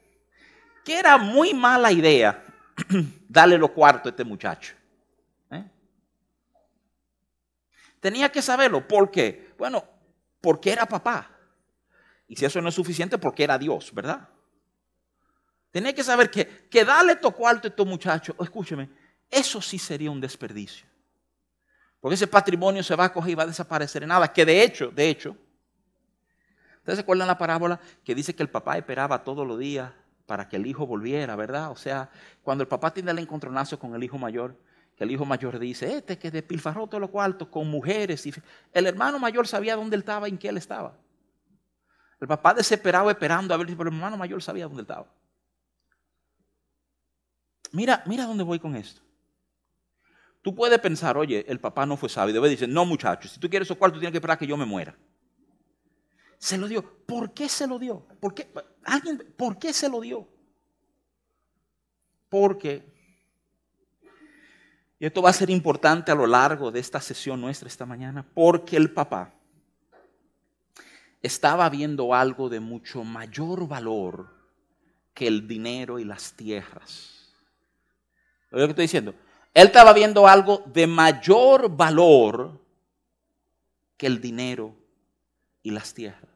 que 0.85 0.99
era 0.99 1.17
muy 1.17 1.55
mala 1.55 1.91
idea 1.91 2.45
darle 3.29 3.57
los 3.59 3.71
cuartos 3.71 4.07
a 4.07 4.11
este 4.11 4.25
muchacho. 4.25 4.75
¿eh? 5.51 5.65
Tenía 8.07 8.31
que 8.31 8.41
saberlo. 8.41 8.87
¿Por 8.87 9.11
qué? 9.11 9.53
Bueno, 9.59 9.85
porque 10.41 10.71
era 10.71 10.87
papá. 10.87 11.29
Y 12.29 12.37
si 12.37 12.45
eso 12.45 12.61
no 12.61 12.69
es 12.69 12.75
suficiente, 12.77 13.19
porque 13.19 13.43
era 13.43 13.59
Dios, 13.59 13.93
¿verdad? 13.93 14.29
Tenía 15.73 15.93
que 15.93 16.05
saber 16.05 16.31
que, 16.31 16.69
que 16.71 16.85
darle 16.85 17.15
estos 17.15 17.35
cuartos 17.35 17.65
a 17.65 17.69
estos 17.71 17.85
muchachos, 17.85 18.37
escúcheme, 18.39 18.89
eso 19.29 19.61
sí 19.61 19.77
sería 19.77 20.09
un 20.09 20.21
desperdicio. 20.21 20.87
Porque 21.99 22.15
ese 22.15 22.29
patrimonio 22.29 22.85
se 22.85 22.95
va 22.95 23.07
a 23.07 23.13
coger 23.13 23.33
y 23.33 23.35
va 23.35 23.43
a 23.43 23.47
desaparecer 23.47 24.05
en 24.05 24.11
nada. 24.11 24.33
Que 24.33 24.45
de 24.45 24.63
hecho, 24.63 24.93
de 24.93 25.09
hecho, 25.09 25.37
¿Ustedes 26.77 26.99
se 26.99 27.03
acuerdan 27.03 27.27
la 27.27 27.37
parábola 27.37 27.81
que 28.05 28.15
dice 28.15 28.37
que 28.37 28.45
el 28.45 28.49
papá 28.49 28.79
esperaba 28.79 29.25
todos 29.25 29.45
los 29.45 29.59
días 29.59 29.91
para 30.27 30.49
que 30.49 30.55
el 30.55 30.65
hijo 30.69 30.87
volviera, 30.87 31.35
verdad? 31.35 31.73
O 31.73 31.77
sea, 31.77 32.09
cuando 32.45 32.63
el 32.63 32.69
papá 32.69 32.95
tiene 32.95 33.11
el 33.11 33.19
encontronazo 33.19 33.81
con 33.81 33.97
el 33.97 34.05
hijo 34.05 34.17
mayor, 34.17 34.55
que 34.97 35.05
el 35.05 35.11
hijo 35.11 35.25
mayor 35.27 35.59
dice, 35.59 35.99
este 35.99 36.19
que 36.19 36.31
despilfarró 36.31 36.87
todos 36.87 37.01
los 37.01 37.11
cuartos 37.11 37.49
con 37.49 37.69
mujeres. 37.69 38.27
El 38.73 38.87
hermano 38.87 39.19
mayor 39.19 39.47
sabía 39.47 39.77
dónde 39.77 39.97
él 39.97 40.01
estaba 40.01 40.29
y 40.29 40.33
en 40.33 40.39
qué 40.39 40.49
él 40.49 40.57
estaba. 40.57 40.97
El 42.19 42.27
papá 42.27 42.55
desesperado 42.55 43.11
esperando 43.11 43.53
a 43.53 43.59
ver 43.59 43.67
si 43.67 43.75
el 43.75 43.81
hermano 43.81 44.17
mayor 44.17 44.43
sabía 44.43 44.65
dónde 44.65 44.81
él 44.81 44.85
estaba. 44.85 45.07
Mira, 47.73 48.03
mira 48.07 48.25
dónde 48.25 48.43
voy 48.43 48.59
con 48.59 48.75
esto. 48.75 49.03
Tú 50.41 50.55
puedes 50.55 50.79
pensar, 50.79 51.19
oye, 51.19 51.45
el 51.47 51.61
papá 51.61 51.85
no 51.85 51.97
fue 51.97 52.09
sabio. 52.09 52.33
Debe 52.33 52.49
decir, 52.49 52.69
no 52.69 52.87
muchachos, 52.87 53.33
si 53.33 53.41
tú 53.41 53.51
quieres 53.51 53.67
esos 53.67 53.77
cuartos 53.77 54.01
tienes 54.01 54.13
que 54.13 54.19
esperar 54.19 54.39
que 54.39 54.47
yo 54.47 54.57
me 54.57 54.65
muera. 54.65 54.97
Se 56.39 56.57
lo 56.57 56.69
dio. 56.69 56.83
¿Por 57.05 57.35
qué 57.35 57.49
se 57.51 57.67
lo 57.67 57.79
dio? 57.79 58.07
¿Por 58.21 58.33
qué? 58.33 58.49
¿Alguien, 58.85 59.35
¿Por 59.37 59.59
qué 59.59 59.75
se 59.75 59.89
lo 59.89 60.01
dio? 60.01 60.27
Porque, 62.31 62.96
y 64.99 65.07
esto 65.07 65.23
va 65.23 65.31
a 65.31 65.35
ser 65.35 65.51
importante 65.51 66.11
a 66.11 66.15
lo 66.15 66.27
largo 66.27 66.71
de 66.71 66.81
esta 66.81 67.01
sesión 67.01 67.41
nuestra 67.41 67.69
esta 67.69 67.85
mañana, 67.85 68.25
porque 68.35 68.77
el 68.77 68.91
papá 68.91 69.33
estaba 71.23 71.69
viendo 71.69 72.15
algo 72.15 72.49
de 72.49 72.61
mucho 72.61 73.05
mayor 73.05 73.69
valor 73.69 74.29
que 75.13 75.27
el 75.27 75.47
dinero 75.47 75.99
y 75.99 76.05
las 76.05 76.33
tierras. 76.33 77.35
¿Lo 78.51 78.59
que 78.59 78.65
estoy 78.71 78.85
diciendo? 78.85 79.15
Él 79.53 79.67
estaba 79.67 79.93
viendo 79.93 80.29
algo 80.29 80.63
de 80.67 80.87
mayor 80.87 81.75
valor 81.75 82.61
que 83.97 84.07
el 84.07 84.21
dinero 84.21 84.75
y 85.63 85.71
las 85.71 85.95
tierras. 85.95 86.31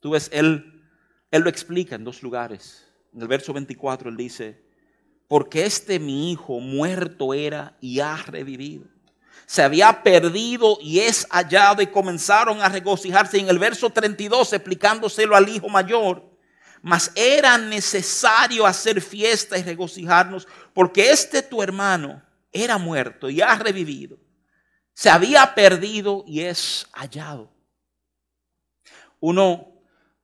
Tú 0.00 0.10
ves, 0.10 0.28
él, 0.32 0.82
él 1.30 1.42
lo 1.42 1.48
explica 1.48 1.94
en 1.94 2.04
dos 2.04 2.22
lugares. 2.22 2.86
En 3.14 3.22
el 3.22 3.28
verso 3.28 3.52
24 3.52 4.10
él 4.10 4.16
dice, 4.16 4.67
porque 5.28 5.66
este 5.66 5.98
mi 5.98 6.32
hijo 6.32 6.58
muerto 6.58 7.34
era 7.34 7.76
y 7.80 8.00
ha 8.00 8.16
revivido. 8.16 8.86
Se 9.46 9.62
había 9.62 10.02
perdido 10.02 10.78
y 10.80 11.00
es 11.00 11.26
hallado 11.30 11.80
y 11.80 11.86
comenzaron 11.86 12.60
a 12.60 12.68
regocijarse. 12.68 13.38
En 13.38 13.48
el 13.48 13.58
verso 13.58 13.88
32 13.90 14.52
explicándoselo 14.52 15.36
al 15.36 15.48
hijo 15.48 15.68
mayor. 15.68 16.28
Mas 16.82 17.12
era 17.14 17.56
necesario 17.58 18.66
hacer 18.66 19.00
fiesta 19.00 19.58
y 19.58 19.62
regocijarnos 19.62 20.46
porque 20.72 21.10
este 21.10 21.42
tu 21.42 21.62
hermano 21.62 22.22
era 22.52 22.78
muerto 22.78 23.28
y 23.28 23.40
ha 23.40 23.54
revivido. 23.56 24.18
Se 24.94 25.10
había 25.10 25.54
perdido 25.54 26.24
y 26.26 26.40
es 26.40 26.86
hallado. 26.92 27.52
Uno, 29.20 29.77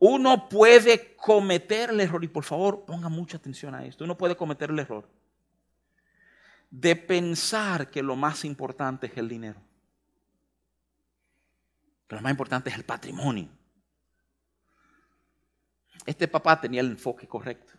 uno 0.06 0.50
puede 0.50 1.16
cometer 1.16 1.88
el 1.88 2.00
error, 2.00 2.22
y 2.22 2.28
por 2.28 2.44
favor 2.44 2.84
ponga 2.84 3.08
mucha 3.08 3.38
atención 3.38 3.74
a 3.74 3.86
esto, 3.86 4.04
uno 4.04 4.18
puede 4.18 4.36
cometer 4.36 4.68
el 4.70 4.78
error 4.78 5.08
de 6.70 6.94
pensar 6.94 7.88
que 7.88 8.02
lo 8.02 8.14
más 8.14 8.44
importante 8.44 9.06
es 9.06 9.16
el 9.16 9.28
dinero. 9.30 9.58
Que 12.06 12.16
lo 12.16 12.20
más 12.20 12.32
importante 12.32 12.68
es 12.68 12.76
el 12.76 12.84
patrimonio. 12.84 13.48
Este 16.04 16.28
papá 16.28 16.60
tenía 16.60 16.82
el 16.82 16.90
enfoque 16.90 17.26
correcto. 17.26 17.72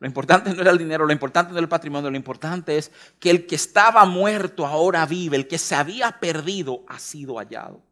Lo 0.00 0.06
importante 0.06 0.52
no 0.52 0.60
era 0.60 0.72
el 0.72 0.78
dinero, 0.78 1.06
lo 1.06 1.12
importante 1.12 1.52
no 1.52 1.58
era 1.58 1.64
el 1.64 1.70
patrimonio, 1.70 2.10
lo 2.10 2.16
importante 2.18 2.76
es 2.76 2.92
que 3.18 3.30
el 3.30 3.46
que 3.46 3.54
estaba 3.54 4.04
muerto 4.04 4.66
ahora 4.66 5.06
vive, 5.06 5.38
el 5.38 5.48
que 5.48 5.56
se 5.56 5.74
había 5.74 6.20
perdido 6.20 6.84
ha 6.86 6.98
sido 6.98 7.36
hallado. 7.38 7.87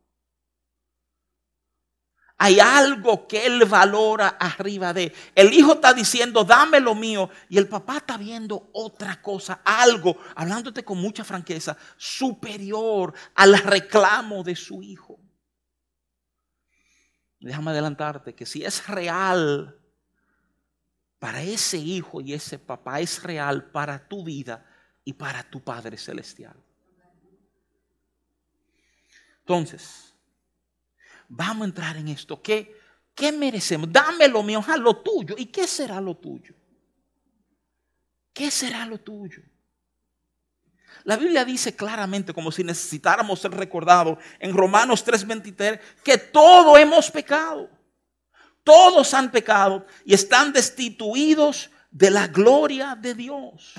Hay 2.38 2.60
algo 2.60 3.26
que 3.26 3.46
él 3.46 3.64
valora 3.64 4.28
arriba 4.28 4.92
de. 4.92 5.12
El 5.34 5.54
hijo 5.54 5.74
está 5.74 5.94
diciendo, 5.94 6.44
dame 6.44 6.80
lo 6.80 6.94
mío. 6.94 7.30
Y 7.48 7.56
el 7.56 7.66
papá 7.66 7.98
está 7.98 8.18
viendo 8.18 8.68
otra 8.72 9.22
cosa, 9.22 9.60
algo, 9.64 10.18
hablándote 10.34 10.84
con 10.84 10.98
mucha 10.98 11.24
franqueza, 11.24 11.76
superior 11.96 13.14
al 13.34 13.58
reclamo 13.58 14.42
de 14.42 14.54
su 14.54 14.82
hijo. 14.82 15.18
Déjame 17.40 17.70
adelantarte 17.70 18.34
que 18.34 18.44
si 18.44 18.64
es 18.64 18.86
real 18.86 19.78
para 21.18 21.42
ese 21.42 21.78
hijo 21.78 22.20
y 22.20 22.34
ese 22.34 22.58
papá, 22.58 23.00
es 23.00 23.22
real 23.22 23.70
para 23.70 24.06
tu 24.06 24.24
vida 24.24 24.66
y 25.04 25.14
para 25.14 25.42
tu 25.42 25.62
Padre 25.62 25.96
Celestial. 25.96 26.56
Entonces, 29.38 30.15
vamos 31.28 31.62
a 31.62 31.68
entrar 31.68 31.96
en 31.96 32.08
esto. 32.08 32.40
¿Qué, 32.40 32.78
qué 33.14 33.32
merecemos? 33.32 33.92
Dame 33.92 34.28
lo 34.28 34.42
mío, 34.42 34.64
a 34.66 34.76
lo 34.76 34.96
tuyo. 34.96 35.34
¿Y 35.38 35.46
qué 35.46 35.66
será 35.66 36.00
lo 36.00 36.16
tuyo? 36.16 36.54
¿Qué 38.32 38.50
será 38.50 38.84
lo 38.86 38.98
tuyo? 38.98 39.42
La 41.04 41.16
Biblia 41.16 41.44
dice 41.44 41.74
claramente, 41.76 42.34
como 42.34 42.50
si 42.50 42.64
necesitáramos 42.64 43.40
ser 43.40 43.52
recordados 43.52 44.18
en 44.40 44.54
Romanos 44.54 45.04
3:23, 45.04 45.80
que 46.02 46.18
todos 46.18 46.78
hemos 46.78 47.10
pecado. 47.10 47.70
Todos 48.64 49.14
han 49.14 49.30
pecado 49.30 49.86
y 50.04 50.12
están 50.14 50.52
destituidos 50.52 51.70
de 51.92 52.10
la 52.10 52.26
gloria 52.26 52.96
de 52.96 53.14
Dios. 53.14 53.74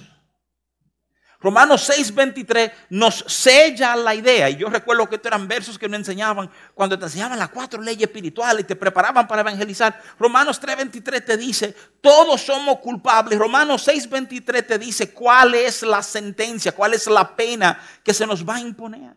Romanos 1.39 1.87
6:23 1.89 2.71
nos 2.89 3.23
sella 3.27 3.95
la 3.95 4.15
idea. 4.15 4.49
Y 4.49 4.57
yo 4.57 4.69
recuerdo 4.69 5.07
que 5.07 5.15
estos 5.15 5.29
eran 5.29 5.47
versos 5.47 5.77
que 5.77 5.87
nos 5.87 5.99
enseñaban 5.99 6.49
cuando 6.73 6.97
te 6.97 7.05
enseñaban 7.05 7.37
las 7.37 7.49
cuatro 7.49 7.81
leyes 7.81 8.07
espirituales 8.07 8.63
y 8.63 8.67
te 8.67 8.75
preparaban 8.75 9.27
para 9.27 9.41
evangelizar. 9.41 10.01
Romanos 10.17 10.59
3:23 10.59 11.23
te 11.23 11.37
dice, 11.37 11.75
todos 12.01 12.41
somos 12.41 12.79
culpables. 12.79 13.37
Romanos 13.37 13.87
6:23 13.87 14.65
te 14.65 14.79
dice 14.79 15.11
cuál 15.11 15.53
es 15.53 15.83
la 15.83 16.01
sentencia, 16.01 16.71
cuál 16.71 16.95
es 16.95 17.05
la 17.07 17.35
pena 17.35 17.79
que 18.03 18.13
se 18.13 18.25
nos 18.25 18.47
va 18.47 18.55
a 18.55 18.61
imponer. 18.61 19.15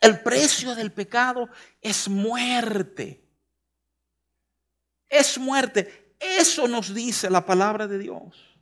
El 0.00 0.20
precio 0.20 0.74
del 0.74 0.92
pecado 0.92 1.48
es 1.80 2.08
muerte. 2.08 3.22
Es 5.08 5.38
muerte. 5.38 6.14
Eso 6.20 6.68
nos 6.68 6.92
dice 6.92 7.30
la 7.30 7.46
palabra 7.46 7.86
de 7.86 7.98
Dios. 7.98 8.55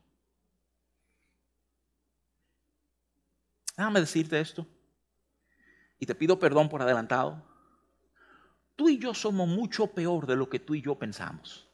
Déjame 3.77 4.01
decirte 4.01 4.41
esto. 4.41 4.67
Y 5.99 6.07
te 6.07 6.15
pido 6.15 6.39
perdón 6.39 6.69
por 6.69 6.83
adelantado. 6.83 7.43
Tú 8.77 8.89
y 8.89 8.99
yo 8.99 9.15
somos 9.15 9.49
mucho 9.49 9.87
peor 9.89 10.27
de 10.27 10.37
lo 10.37 10.49
que 10.49 10.59
tú 10.59 10.75
y 10.75 10.83
yo 10.83 10.97
pensamos. 10.97 11.69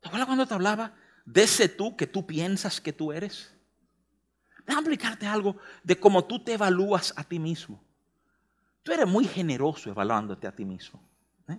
¿Te 0.00 0.08
acuerdas 0.08 0.26
cuando 0.26 0.46
te 0.46 0.54
hablaba 0.54 0.94
de 1.24 1.42
ese 1.42 1.68
tú 1.68 1.96
que 1.96 2.06
tú 2.06 2.26
piensas 2.26 2.80
que 2.80 2.92
tú 2.92 3.12
eres? 3.12 3.52
Déjame 4.66 4.88
explicarte 4.88 5.26
algo 5.26 5.56
de 5.82 5.98
cómo 5.98 6.24
tú 6.24 6.42
te 6.42 6.54
evalúas 6.54 7.12
a 7.16 7.24
ti 7.24 7.38
mismo. 7.38 7.82
Tú 8.82 8.92
eres 8.92 9.06
muy 9.06 9.26
generoso 9.26 9.90
evaluándote 9.90 10.46
a 10.46 10.54
ti 10.54 10.64
mismo. 10.64 11.00
¿eh? 11.48 11.58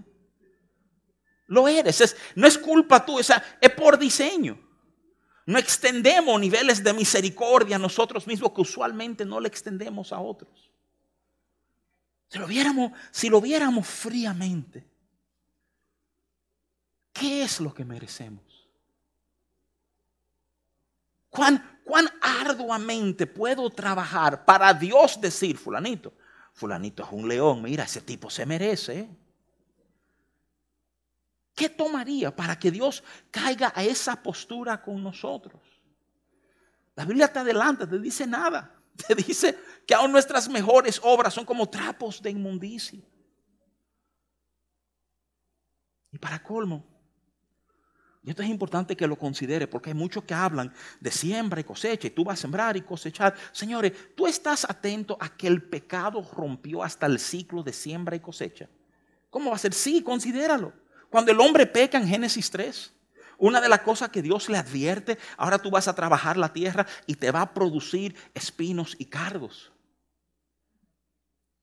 Lo 1.48 1.68
eres. 1.68 2.16
no 2.36 2.48
es 2.48 2.58
culpa 2.58 3.06
tú, 3.06 3.20
es 3.20 3.32
por 3.78 3.98
diseño. 3.98 4.73
No 5.46 5.60
extendemos 5.60 6.40
niveles 6.40 6.84
de 6.84 6.94
misericordia 6.94 7.76
a 7.76 7.80
nosotros 7.80 8.26
mismos 8.26 8.52
que 8.54 8.62
usualmente 8.62 9.26
no 9.26 9.40
le 9.40 9.50
extendemos 9.50 10.14
a 10.14 10.20
otros. 10.20 10.72
Si 12.30 12.40
lo 12.40 12.48
viéramos, 12.48 12.92
si 13.12 13.30
lo 13.30 13.42
viéramos 13.42 13.86
fríamente, 13.86 14.86
¿qué 17.12 17.44
es 17.44 17.60
lo 17.60 17.74
que 17.74 17.84
merecemos? 17.84 18.42
¿Cuán, 21.30 21.82
cuán 21.84 22.10
arduamente 22.22 23.28
puedo 23.28 23.70
trabajar 23.70 24.46
para 24.46 24.74
Dios 24.74 25.20
decir, 25.20 25.58
fulanito, 25.58 26.14
fulanito 26.54 27.04
es 27.04 27.10
un 27.12 27.28
león, 27.28 27.62
mira, 27.62 27.84
ese 27.84 28.02
tipo 28.02 28.30
se 28.30 28.46
merece. 28.46 29.00
¿eh? 29.00 29.10
¿Qué 31.56 31.70
tomaría 31.70 32.36
para 32.36 32.58
que 32.58 32.72
Dios 32.72 33.04
caiga 33.30 33.72
a 33.76 33.84
esa 33.84 34.22
postura 34.22 34.82
con 34.82 35.04
nosotros? 35.04 35.62
La 36.96 37.06
Biblia 37.06 37.32
te 37.32 37.40
adelanta, 37.40 37.88
te 37.88 38.00
dice 38.00 38.26
nada. 38.28 38.80
Te 39.08 39.16
dice 39.16 39.58
que 39.88 39.96
aún 39.96 40.12
nuestras 40.12 40.48
mejores 40.48 41.02
obras 41.04 41.34
son 41.34 41.46
como 41.46 41.68
trapos 41.68 42.22
de 42.22 42.30
inmundicia. 42.30 43.02
Y 46.12 46.20
para 46.20 46.44
colmo, 46.44 46.86
y 48.24 48.30
esto 48.30 48.42
es 48.42 48.50
importante 48.50 48.96
que 48.96 49.06
lo 49.06 49.18
considere 49.18 49.68
porque 49.68 49.90
hay 49.90 49.96
muchos 49.96 50.24
que 50.24 50.34
hablan 50.34 50.74
de 51.02 51.12
siembra 51.12 51.60
y 51.60 51.66
cosecha 51.66 52.08
y 52.08 52.12
tú 52.12 52.24
vas 52.24 52.40
a 52.40 52.42
sembrar 52.44 52.78
y 52.78 52.82
cosechar. 52.82 53.36
Señores, 53.52 54.16
tú 54.16 54.28
estás 54.28 54.64
atento 54.70 55.18
a 55.20 55.36
que 55.36 55.48
el 55.48 55.62
pecado 55.62 56.26
rompió 56.34 56.84
hasta 56.84 57.06
el 57.06 57.20
ciclo 57.20 57.64
de 57.64 57.74
siembra 57.74 58.16
y 58.16 58.22
cosecha. 58.22 58.70
¿Cómo 59.30 59.50
va 59.50 59.58
a 59.58 59.60
ser? 59.60 59.74
Sí, 59.74 60.02
considéralo. 60.02 60.72
Cuando 61.14 61.32
el 61.32 61.40
hombre 61.42 61.68
peca 61.68 62.00
en 62.00 62.08
Génesis 62.08 62.50
3, 62.50 62.92
una 63.38 63.62
de 63.62 63.70
las 63.70 63.82
cosas 63.82 64.10
que 64.10 64.24
Dios 64.24 64.50
le 64.50 64.58
advierte, 64.58 65.20
ahora 65.38 65.60
tú 65.60 65.70
vas 65.70 65.88
a 65.88 65.94
trabajar 65.94 66.38
la 66.38 66.52
tierra 66.52 66.88
y 67.06 67.14
te 67.14 67.30
va 67.30 67.42
a 67.42 67.54
producir 67.54 68.16
espinos 68.34 68.96
y 68.98 69.06
cardos. 69.06 69.72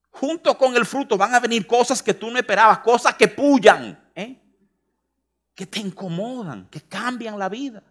Junto 0.08 0.56
con 0.56 0.76
el 0.76 0.86
fruto 0.86 1.16
van 1.16 1.34
a 1.34 1.40
venir 1.40 1.66
cosas 1.66 2.00
que 2.00 2.14
tú 2.14 2.30
no 2.30 2.38
esperabas, 2.38 2.78
cosas 2.78 3.16
que 3.16 3.26
pullan, 3.26 4.00
¿eh? 4.14 4.40
que 5.52 5.66
te 5.66 5.80
incomodan, 5.80 6.68
que 6.68 6.82
cambian 6.82 7.36
la 7.36 7.48
vida. 7.48 7.82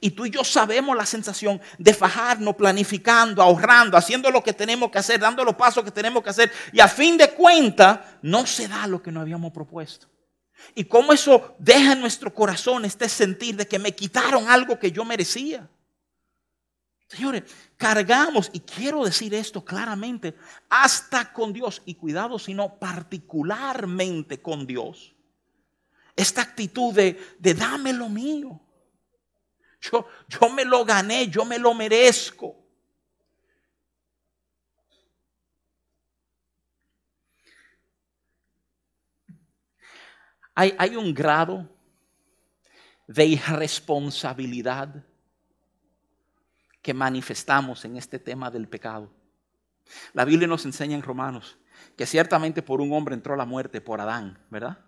Y 0.00 0.12
tú 0.12 0.24
y 0.24 0.30
yo 0.30 0.42
sabemos 0.42 0.96
la 0.96 1.04
sensación 1.04 1.60
de 1.76 1.92
fajarnos, 1.92 2.56
planificando, 2.56 3.42
ahorrando, 3.42 3.98
haciendo 3.98 4.30
lo 4.30 4.42
que 4.42 4.54
tenemos 4.54 4.90
que 4.90 4.96
hacer, 4.96 5.20
dando 5.20 5.44
los 5.44 5.54
pasos 5.54 5.84
que 5.84 5.90
tenemos 5.90 6.22
que 6.22 6.30
hacer. 6.30 6.50
Y 6.72 6.80
a 6.80 6.88
fin 6.88 7.18
de 7.18 7.34
cuentas, 7.34 8.00
no 8.22 8.46
se 8.46 8.66
da 8.68 8.86
lo 8.86 9.02
que 9.02 9.12
nos 9.12 9.20
habíamos 9.20 9.52
propuesto. 9.52 10.08
Y 10.74 10.84
cómo 10.84 11.12
eso 11.12 11.56
deja 11.58 11.92
en 11.92 12.00
nuestro 12.00 12.32
corazón 12.32 12.84
este 12.84 13.08
sentir 13.08 13.56
de 13.56 13.66
que 13.66 13.78
me 13.78 13.94
quitaron 13.94 14.48
algo 14.48 14.78
que 14.78 14.92
yo 14.92 15.04
merecía. 15.04 15.68
Señores, 17.08 17.44
cargamos, 17.76 18.50
y 18.52 18.60
quiero 18.60 19.04
decir 19.04 19.32
esto 19.34 19.64
claramente, 19.64 20.36
hasta 20.68 21.32
con 21.32 21.52
Dios, 21.52 21.80
y 21.86 21.94
cuidado, 21.94 22.38
sino 22.38 22.78
particularmente 22.78 24.42
con 24.42 24.66
Dios. 24.66 25.14
Esta 26.14 26.42
actitud 26.42 26.92
de, 26.92 27.18
de 27.38 27.54
dame 27.54 27.92
lo 27.94 28.08
mío. 28.08 28.60
Yo, 29.80 30.06
yo 30.28 30.50
me 30.50 30.64
lo 30.64 30.84
gané, 30.84 31.28
yo 31.28 31.44
me 31.44 31.58
lo 31.58 31.72
merezco. 31.72 32.67
Hay, 40.60 40.96
un 40.96 41.14
grado 41.14 41.68
de 43.06 43.26
irresponsabilidad 43.26 45.04
que 46.82 46.92
manifestamos 46.92 47.84
en 47.84 47.96
este 47.96 48.18
tema 48.18 48.50
del 48.50 48.66
pecado. 48.66 49.08
La 50.14 50.24
Biblia 50.24 50.48
nos 50.48 50.64
enseña 50.64 50.96
en 50.96 51.02
Romanos 51.02 51.56
que 51.96 52.06
ciertamente 52.06 52.60
por 52.60 52.80
un 52.80 52.92
hombre 52.92 53.14
entró 53.14 53.36
la 53.36 53.44
muerte, 53.44 53.80
por 53.80 54.00
Adán, 54.00 54.36
¿verdad? 54.50 54.84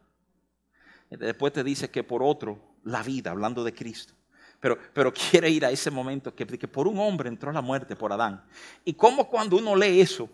Después 1.08 1.52
te 1.52 1.62
dice 1.62 1.88
que 1.88 2.02
por 2.02 2.20
otro, 2.20 2.74
la 2.82 3.04
vida, 3.04 3.30
hablando 3.30 3.62
de 3.62 3.72
Cristo. 3.72 4.12
Pero, 4.58 4.76
pero 4.92 5.14
quiere 5.14 5.50
ir 5.50 5.64
a 5.64 5.70
ese 5.70 5.92
momento 5.92 6.34
que, 6.34 6.48
que 6.48 6.66
por 6.66 6.88
un 6.88 6.98
hombre 6.98 7.28
entró 7.28 7.52
la 7.52 7.62
muerte, 7.62 7.94
por 7.94 8.12
Adán. 8.12 8.44
Y 8.84 8.94
como 8.94 9.30
cuando 9.30 9.56
uno 9.56 9.76
lee 9.76 10.00
eso, 10.00 10.28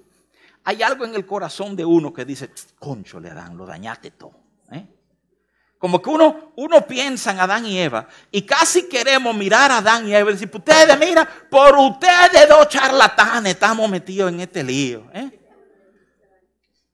hay 0.65 0.83
algo 0.83 1.05
en 1.05 1.15
el 1.15 1.27
corazón 1.27 1.77
de 1.77 1.85
uno 1.85 2.11
que 2.15 2.25
dice, 2.25 2.51
concho 2.79 3.21
le 3.21 3.29
Adán, 3.29 3.55
lo 3.59 3.67
dañaste 3.67 4.13
todo. 4.13 4.41
¿eh? 4.73 4.96
Como 5.79 6.01
que 6.01 6.09
uno, 6.09 6.53
uno 6.57 6.87
piensa 6.87 7.33
en 7.33 7.41
Adán 7.41 7.67
y 7.67 7.79
Eva 7.79 8.09
y 8.31 8.43
casi 8.43 8.89
queremos 8.89 9.37
mirar 9.37 9.71
a 9.71 9.79
Adán 9.79 10.09
y 10.09 10.15
Eva 10.15 10.31
y 10.31 10.33
decir, 10.33 10.51
ustedes, 10.53 10.99
mira, 10.99 11.29
por 11.51 11.77
ustedes 11.77 12.49
dos 12.49 12.69
charlatanes 12.69 13.55
estamos 13.55 13.89
metidos 13.91 14.33
en 14.33 14.41
este 14.41 14.65
lío. 14.65 15.07
¿eh? 15.13 15.31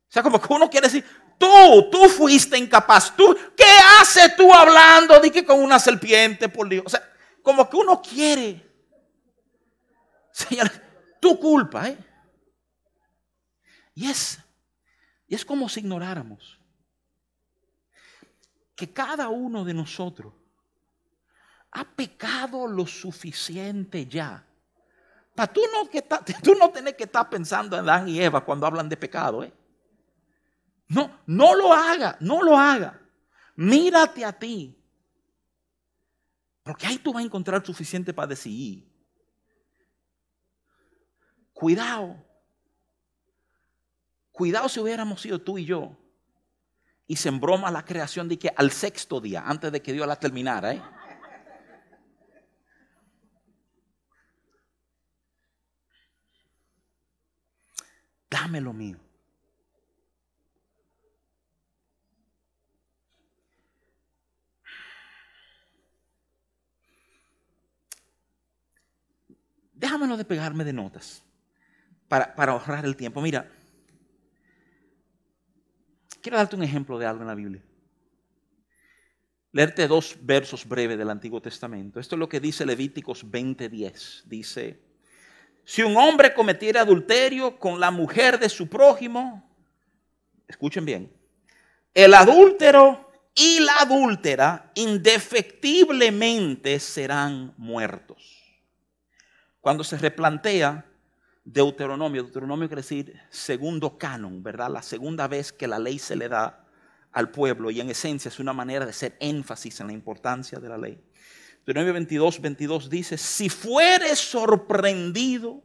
O 0.09 0.13
sea, 0.13 0.23
como 0.23 0.41
que 0.41 0.53
uno 0.53 0.69
quiere 0.69 0.89
decir, 0.89 1.05
tú, 1.39 1.91
tú 1.91 2.09
fuiste 2.09 2.59
incapaz, 2.59 3.17
tú, 3.17 3.37
¿qué 3.57 3.65
haces 4.01 4.35
tú 4.37 4.53
hablando 4.53 5.21
de 5.21 5.31
que 5.31 5.45
con 5.45 5.63
una 5.63 5.79
serpiente 5.79 6.49
por 6.49 6.69
Dios? 6.69 6.83
O 6.85 6.91
sea, 6.91 7.09
como 7.41 7.71
que 7.71 7.77
uno 7.77 8.03
quiere, 8.03 8.69
Señor, 10.33 10.71
tu 11.21 11.39
culpa, 11.39 11.89
¿eh? 11.89 11.99
Y 13.95 14.11
es, 14.11 14.39
y 15.29 15.35
es 15.37 15.45
como 15.45 15.69
si 15.69 15.81
ignoráramos 15.81 16.62
que 18.83 18.93
cada 18.93 19.29
uno 19.29 19.65
de 19.65 19.75
nosotros 19.75 20.33
ha 21.71 21.85
pecado 21.85 22.67
lo 22.67 22.85
suficiente 22.85 24.09
ya. 24.09 24.45
Para 25.37 25.53
tú 25.53 25.61
no, 25.73 25.89
que 25.89 26.03
tú 26.43 26.57
no 26.57 26.69
tenés 26.71 26.95
que 26.95 27.05
estar 27.05 27.31
pensando 27.31 27.79
en 27.79 27.89
Adán 27.89 28.09
y 28.09 28.21
Eva 28.21 28.45
cuando 28.45 28.67
hablan 28.67 28.89
de 28.89 28.97
pecado. 28.97 29.45
¿eh? 29.45 29.53
No, 30.89 31.21
no 31.27 31.55
lo 31.55 31.73
haga, 31.73 32.17
no 32.19 32.43
lo 32.43 32.59
haga. 32.59 33.01
Mírate 33.55 34.25
a 34.25 34.33
ti. 34.33 34.77
Porque 36.65 36.89
ahí 36.89 36.99
tú 36.99 37.13
vas 37.13 37.23
a 37.23 37.27
encontrar 37.27 37.65
suficiente 37.65 38.13
para 38.13 38.27
decidir. 38.27 38.85
Cuidado. 41.53 42.17
Cuidado 44.33 44.69
si 44.69 44.81
hubiéramos 44.81 45.21
sido 45.21 45.41
tú 45.41 45.57
y 45.57 45.67
yo 45.67 46.02
y 47.07 47.17
se 47.17 47.29
embroma 47.29 47.71
la 47.71 47.85
creación 47.85 48.29
de 48.29 48.39
que 48.39 48.53
al 48.57 48.71
sexto 48.71 49.21
día, 49.21 49.43
antes 49.47 49.73
de 49.73 49.83
que 49.83 49.93
Dios 49.93 50.07
la 50.07 50.17
terminara. 50.17 50.73
¿eh? 50.73 50.83
Dame 58.31 58.61
lo 58.61 58.73
mío. 58.73 58.99
Déjamelo 69.75 70.17
de 70.17 70.25
pegarme 70.25 70.63
de 70.65 70.73
notas 70.73 71.25
para, 72.07 72.35
para 72.37 72.53
ahorrar 72.53 72.85
el 72.85 72.97
tiempo. 72.97 73.21
Mira, 73.21 73.51
Quiero 76.23 76.39
darte 76.39 76.55
un 76.55 76.63
ejemplo 76.63 76.99
de 76.99 77.07
algo 77.07 77.23
en 77.23 77.27
la 77.27 77.35
Biblia. 77.35 77.61
Leerte 79.51 79.89
dos 79.89 80.17
versos 80.23 80.67
breves 80.67 80.97
del 80.97 81.11
Antiguo 81.11 81.43
Testamento. 81.43 81.99
Esto 81.99 82.15
es 82.15 82.21
lo 82.21 82.29
que 82.29 82.39
dice 82.39 82.65
Levíticos 82.65 83.29
20:10. 83.29 84.23
Dice, 84.27 84.81
Si 85.65 85.83
un 85.83 85.97
hombre 85.97 86.33
cometiera 86.33 86.83
adulterio 86.83 87.59
con 87.59 87.81
la 87.81 87.91
mujer 87.91 88.39
de 88.39 88.49
su 88.49 88.69
prójimo, 88.69 89.51
escuchen 90.47 90.85
bien, 90.85 91.13
el 91.93 92.15
adúltero 92.15 93.11
y 93.35 93.59
la 93.61 93.79
adúltera 93.81 94.71
indefectiblemente 94.75 96.79
serán 96.79 97.53
muertos. 97.57 98.63
Cuando 99.61 99.83
se 99.83 99.99
replantea 99.99 100.87
Deuteronomio, 101.45 102.23
Deuteronomio 102.23 102.69
quiere 102.69 102.83
decir 102.83 103.21
segundo 103.29 103.99
canon, 103.99 104.43
¿verdad? 104.43 104.71
La 104.71 104.83
segunda 104.83 105.27
vez 105.27 105.53
que 105.53 105.67
la 105.67 105.79
ley 105.79 105.99
se 105.99 106.15
le 106.15 106.29
da 106.29 106.65
al 107.11 107.31
pueblo 107.31 107.71
y 107.71 107.81
en 107.81 107.91
esencia 107.91 108.29
es 108.29 108.39
una 108.39 108.53
manera 108.53 108.85
de 108.85 108.91
hacer 108.91 109.17
énfasis 109.19 109.81
en 109.81 109.89
la 109.89 109.93
importancia 109.93 110.59
de 110.61 110.69
la 110.69 110.79
ley. 110.79 111.03
Deuteronomio 111.57 111.95
22, 111.95 112.41
22 112.41 112.91
dice, 112.91 113.19
si 113.19 113.49
fuere 113.49 114.15
sorprendido 114.15 115.63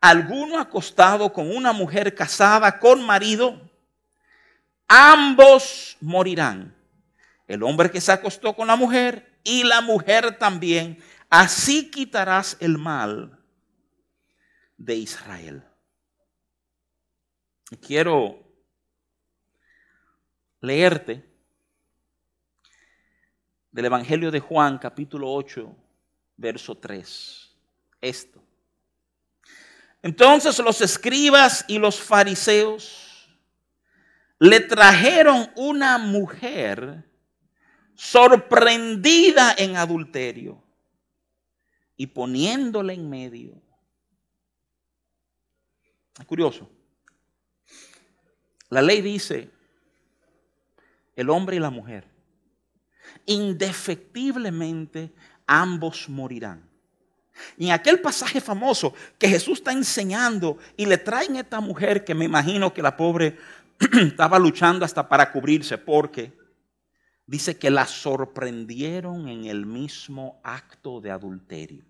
alguno 0.00 0.58
acostado 0.58 1.32
con 1.32 1.54
una 1.54 1.72
mujer 1.72 2.14
casada 2.14 2.78
con 2.78 3.04
marido, 3.04 3.60
ambos 4.88 5.96
morirán. 6.00 6.74
El 7.46 7.62
hombre 7.62 7.90
que 7.90 8.00
se 8.00 8.12
acostó 8.12 8.54
con 8.54 8.66
la 8.66 8.76
mujer 8.76 9.38
y 9.44 9.64
la 9.64 9.80
mujer 9.80 10.38
también. 10.38 10.98
Así 11.28 11.90
quitarás 11.90 12.56
el 12.60 12.78
mal 12.78 13.39
de 14.80 14.94
Israel. 14.94 15.62
Quiero 17.86 18.42
leerte 20.62 21.22
del 23.70 23.84
Evangelio 23.84 24.30
de 24.30 24.40
Juan, 24.40 24.78
capítulo 24.78 25.30
8, 25.30 25.76
verso 26.38 26.78
3. 26.78 27.56
Esto. 28.00 28.42
Entonces 30.02 30.58
los 30.60 30.80
escribas 30.80 31.62
y 31.68 31.78
los 31.78 32.00
fariseos 32.00 33.28
le 34.38 34.60
trajeron 34.60 35.50
una 35.56 35.98
mujer 35.98 37.04
sorprendida 37.94 39.54
en 39.58 39.76
adulterio 39.76 40.64
y 41.98 42.06
poniéndole 42.06 42.94
en 42.94 43.10
medio. 43.10 43.69
Es 46.20 46.26
curioso. 46.26 46.70
La 48.68 48.82
ley 48.82 49.00
dice, 49.00 49.50
el 51.16 51.28
hombre 51.30 51.56
y 51.56 51.58
la 51.58 51.70
mujer 51.70 52.06
indefectiblemente 53.26 55.12
ambos 55.46 56.08
morirán. 56.08 56.68
Y 57.56 57.66
en 57.66 57.72
aquel 57.72 58.00
pasaje 58.00 58.40
famoso 58.40 58.94
que 59.18 59.28
Jesús 59.28 59.58
está 59.58 59.72
enseñando 59.72 60.58
y 60.76 60.86
le 60.86 60.98
traen 60.98 61.36
a 61.36 61.40
esta 61.40 61.60
mujer 61.60 62.04
que 62.04 62.14
me 62.14 62.26
imagino 62.26 62.74
que 62.74 62.82
la 62.82 62.96
pobre 62.96 63.38
estaba 63.92 64.38
luchando 64.38 64.84
hasta 64.84 65.08
para 65.08 65.32
cubrirse 65.32 65.78
porque 65.78 66.36
dice 67.26 67.56
que 67.56 67.70
la 67.70 67.86
sorprendieron 67.86 69.28
en 69.28 69.46
el 69.46 69.64
mismo 69.64 70.40
acto 70.44 71.00
de 71.00 71.10
adulterio. 71.10 71.84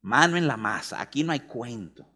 Mano 0.00 0.36
en 0.36 0.46
la 0.46 0.56
masa, 0.56 1.00
aquí 1.00 1.22
no 1.22 1.32
hay 1.32 1.40
cuento. 1.40 2.06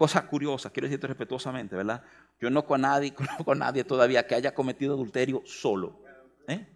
Cosa 0.00 0.26
curiosa, 0.26 0.70
quiero 0.70 0.86
decirte 0.86 1.08
respetuosamente, 1.08 1.76
¿verdad? 1.76 2.02
Yo 2.40 2.48
no 2.48 2.64
con 2.64 2.80
nadie, 2.80 3.12
conozco 3.14 3.52
a 3.52 3.54
nadie 3.54 3.84
todavía 3.84 4.26
que 4.26 4.34
haya 4.34 4.54
cometido 4.54 4.94
adulterio 4.94 5.42
solo. 5.44 6.00
¿Eh? 6.48 6.66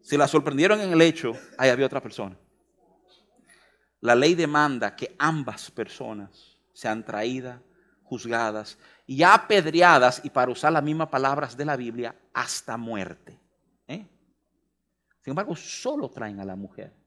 Si 0.00 0.16
la 0.16 0.26
sorprendieron 0.26 0.80
en 0.80 0.94
el 0.94 1.02
hecho, 1.02 1.36
ahí 1.58 1.68
había 1.68 1.84
otra 1.84 2.00
persona. 2.00 2.34
La 4.00 4.14
ley 4.14 4.34
demanda 4.34 4.96
que 4.96 5.14
ambas 5.18 5.70
personas 5.70 6.56
sean 6.72 7.04
traídas, 7.04 7.60
juzgadas 8.04 8.78
y 9.06 9.22
apedreadas, 9.22 10.22
y 10.24 10.30
para 10.30 10.50
usar 10.50 10.72
las 10.72 10.82
mismas 10.82 11.10
palabras 11.10 11.54
de 11.58 11.66
la 11.66 11.76
Biblia, 11.76 12.16
hasta 12.32 12.78
muerte. 12.78 13.38
¿Eh? 13.86 14.06
Sin 15.20 15.32
embargo, 15.32 15.54
solo 15.54 16.08
traen 16.08 16.40
a 16.40 16.44
la 16.46 16.56
mujer. 16.56 17.03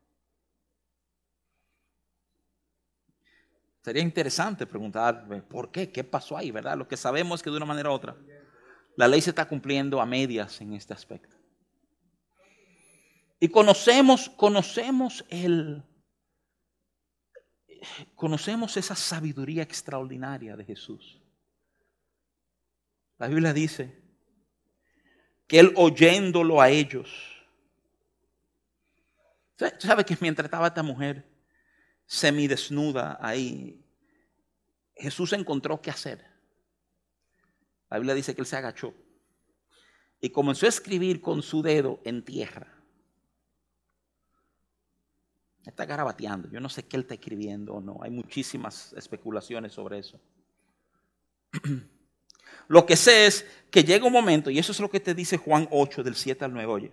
Sería 3.87 4.03
interesante 4.03 4.65
preguntar, 4.65 5.25
¿por 5.47 5.71
qué? 5.71 5.89
¿Qué 5.89 6.03
pasó 6.03 6.35
ahí? 6.35 6.51
¿Verdad? 6.51 6.77
Lo 6.77 6.89
que 6.89 6.97
sabemos 6.97 7.39
es 7.39 7.43
que 7.43 7.49
de 7.49 7.55
una 7.55 7.65
manera 7.65 7.89
u 7.89 7.93
otra 7.93 8.17
la 8.97 9.07
ley 9.07 9.21
se 9.21 9.29
está 9.29 9.47
cumpliendo 9.47 10.01
a 10.01 10.05
medias 10.05 10.59
en 10.59 10.73
este 10.73 10.91
aspecto. 10.93 11.37
Y 13.39 13.47
conocemos, 13.47 14.27
conocemos 14.31 15.23
el, 15.29 15.81
conocemos 18.13 18.75
esa 18.75 18.93
sabiduría 18.93 19.63
extraordinaria 19.63 20.57
de 20.57 20.65
Jesús. 20.65 21.21
La 23.17 23.29
Biblia 23.29 23.53
dice 23.53 24.03
que 25.47 25.59
él 25.59 25.71
oyéndolo 25.77 26.59
a 26.59 26.69
ellos, 26.69 27.09
¿sabe 29.79 30.03
que 30.03 30.17
mientras 30.19 30.43
estaba 30.43 30.67
esta 30.67 30.83
mujer 30.83 31.36
semidesnuda 32.07 33.19
ahí, 33.21 33.83
Jesús 34.95 35.33
encontró 35.33 35.79
qué 35.81 35.91
hacer? 35.91 36.25
La 37.89 37.97
Biblia 37.97 38.15
dice 38.15 38.33
que 38.33 38.41
él 38.41 38.47
se 38.47 38.55
agachó 38.55 38.93
y 40.19 40.29
comenzó 40.31 40.65
a 40.65 40.69
escribir 40.69 41.21
con 41.21 41.43
su 41.43 41.61
dedo 41.61 42.01
en 42.03 42.23
tierra. 42.23 42.73
Está 45.65 45.85
garabateando. 45.85 46.49
Yo 46.49 46.59
no 46.59 46.69
sé 46.69 46.87
qué 46.87 46.95
él 46.95 47.03
está 47.03 47.13
escribiendo 47.15 47.75
o 47.75 47.81
no. 47.81 47.99
Hay 48.01 48.09
muchísimas 48.09 48.93
especulaciones 48.93 49.73
sobre 49.73 49.99
eso. 49.99 50.19
Lo 52.69 52.85
que 52.85 52.95
sé 52.95 53.27
es 53.27 53.45
que 53.69 53.83
llega 53.83 54.07
un 54.07 54.13
momento, 54.13 54.49
y 54.49 54.59
eso 54.59 54.71
es 54.73 54.79
lo 54.81 54.89
que 54.89 54.99
te 54.99 55.13
dice 55.13 55.37
Juan 55.37 55.69
8, 55.71 56.03
del 56.03 56.15
7 56.15 56.43
al 56.43 56.53
9, 56.53 56.65
oye. 56.71 56.91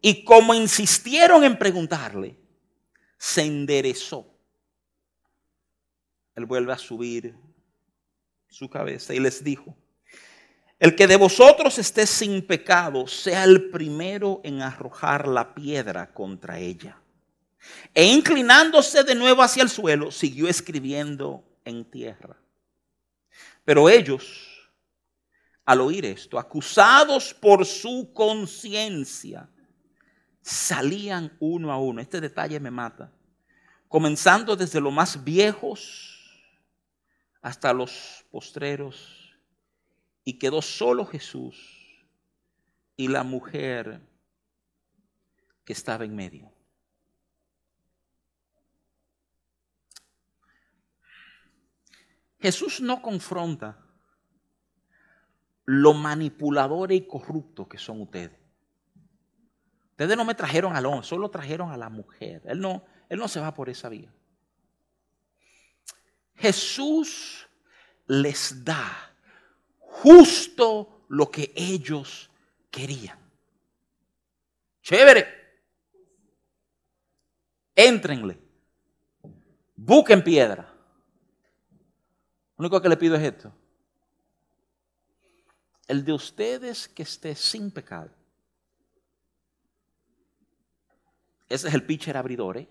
Y 0.00 0.22
como 0.22 0.54
insistieron 0.54 1.42
en 1.42 1.58
preguntarle, 1.58 2.36
se 3.18 3.42
enderezó. 3.42 4.26
Él 6.34 6.46
vuelve 6.46 6.72
a 6.72 6.78
subir 6.78 7.34
su 8.48 8.70
cabeza 8.70 9.12
y 9.12 9.20
les 9.20 9.42
dijo, 9.42 9.76
el 10.78 10.94
que 10.94 11.08
de 11.08 11.16
vosotros 11.16 11.76
esté 11.78 12.06
sin 12.06 12.46
pecado, 12.46 13.08
sea 13.08 13.42
el 13.42 13.70
primero 13.70 14.40
en 14.44 14.62
arrojar 14.62 15.26
la 15.26 15.52
piedra 15.52 16.14
contra 16.14 16.58
ella. 16.60 16.96
E 17.92 18.04
inclinándose 18.04 19.02
de 19.02 19.16
nuevo 19.16 19.42
hacia 19.42 19.64
el 19.64 19.68
suelo, 19.68 20.12
siguió 20.12 20.48
escribiendo 20.48 21.42
en 21.64 21.84
tierra. 21.84 22.36
Pero 23.64 23.88
ellos, 23.88 24.70
al 25.64 25.80
oír 25.80 26.06
esto, 26.06 26.38
acusados 26.38 27.34
por 27.34 27.66
su 27.66 28.12
conciencia, 28.14 29.50
salían 30.42 31.36
uno 31.40 31.72
a 31.72 31.78
uno. 31.78 32.00
Este 32.00 32.20
detalle 32.20 32.60
me 32.60 32.70
mata. 32.70 33.12
Comenzando 33.88 34.56
desde 34.56 34.80
los 34.80 34.92
más 34.92 35.24
viejos 35.24 36.18
hasta 37.40 37.72
los 37.72 38.24
postreros 38.30 39.34
y 40.24 40.38
quedó 40.38 40.60
solo 40.60 41.06
Jesús 41.06 42.06
y 42.96 43.08
la 43.08 43.22
mujer 43.22 44.00
que 45.64 45.72
estaba 45.72 46.04
en 46.04 46.14
medio. 46.14 46.52
Jesús 52.40 52.80
no 52.80 53.02
confronta 53.02 53.78
lo 55.64 55.92
manipulador 55.92 56.92
y 56.92 57.06
corrupto 57.06 57.68
que 57.68 57.78
son 57.78 58.00
ustedes. 58.02 58.37
Ustedes 59.98 60.16
no 60.16 60.24
me 60.24 60.36
trajeron 60.36 60.76
al 60.76 60.86
hombre, 60.86 61.04
solo 61.04 61.28
trajeron 61.28 61.72
a 61.72 61.76
la 61.76 61.88
mujer. 61.88 62.40
Él 62.44 62.60
no, 62.60 62.84
él 63.08 63.18
no 63.18 63.26
se 63.26 63.40
va 63.40 63.52
por 63.52 63.68
esa 63.68 63.88
vía. 63.88 64.14
Jesús 66.36 67.48
les 68.06 68.64
da 68.64 69.12
justo 69.80 71.02
lo 71.08 71.28
que 71.28 71.52
ellos 71.56 72.30
querían. 72.70 73.18
Chévere. 74.82 75.26
Éntrenle. 77.74 78.38
Busquen 79.74 80.22
piedra. 80.22 80.72
Lo 82.56 82.62
único 82.62 82.80
que 82.80 82.88
le 82.88 82.96
pido 82.96 83.16
es 83.16 83.22
esto. 83.24 83.52
El 85.88 86.04
de 86.04 86.12
ustedes 86.12 86.86
que 86.86 87.02
esté 87.02 87.34
sin 87.34 87.72
pecado. 87.72 88.17
Ese 91.48 91.68
es 91.68 91.74
el 91.74 91.84
pitcher 91.84 92.16
abridor. 92.16 92.58
¿eh? 92.58 92.68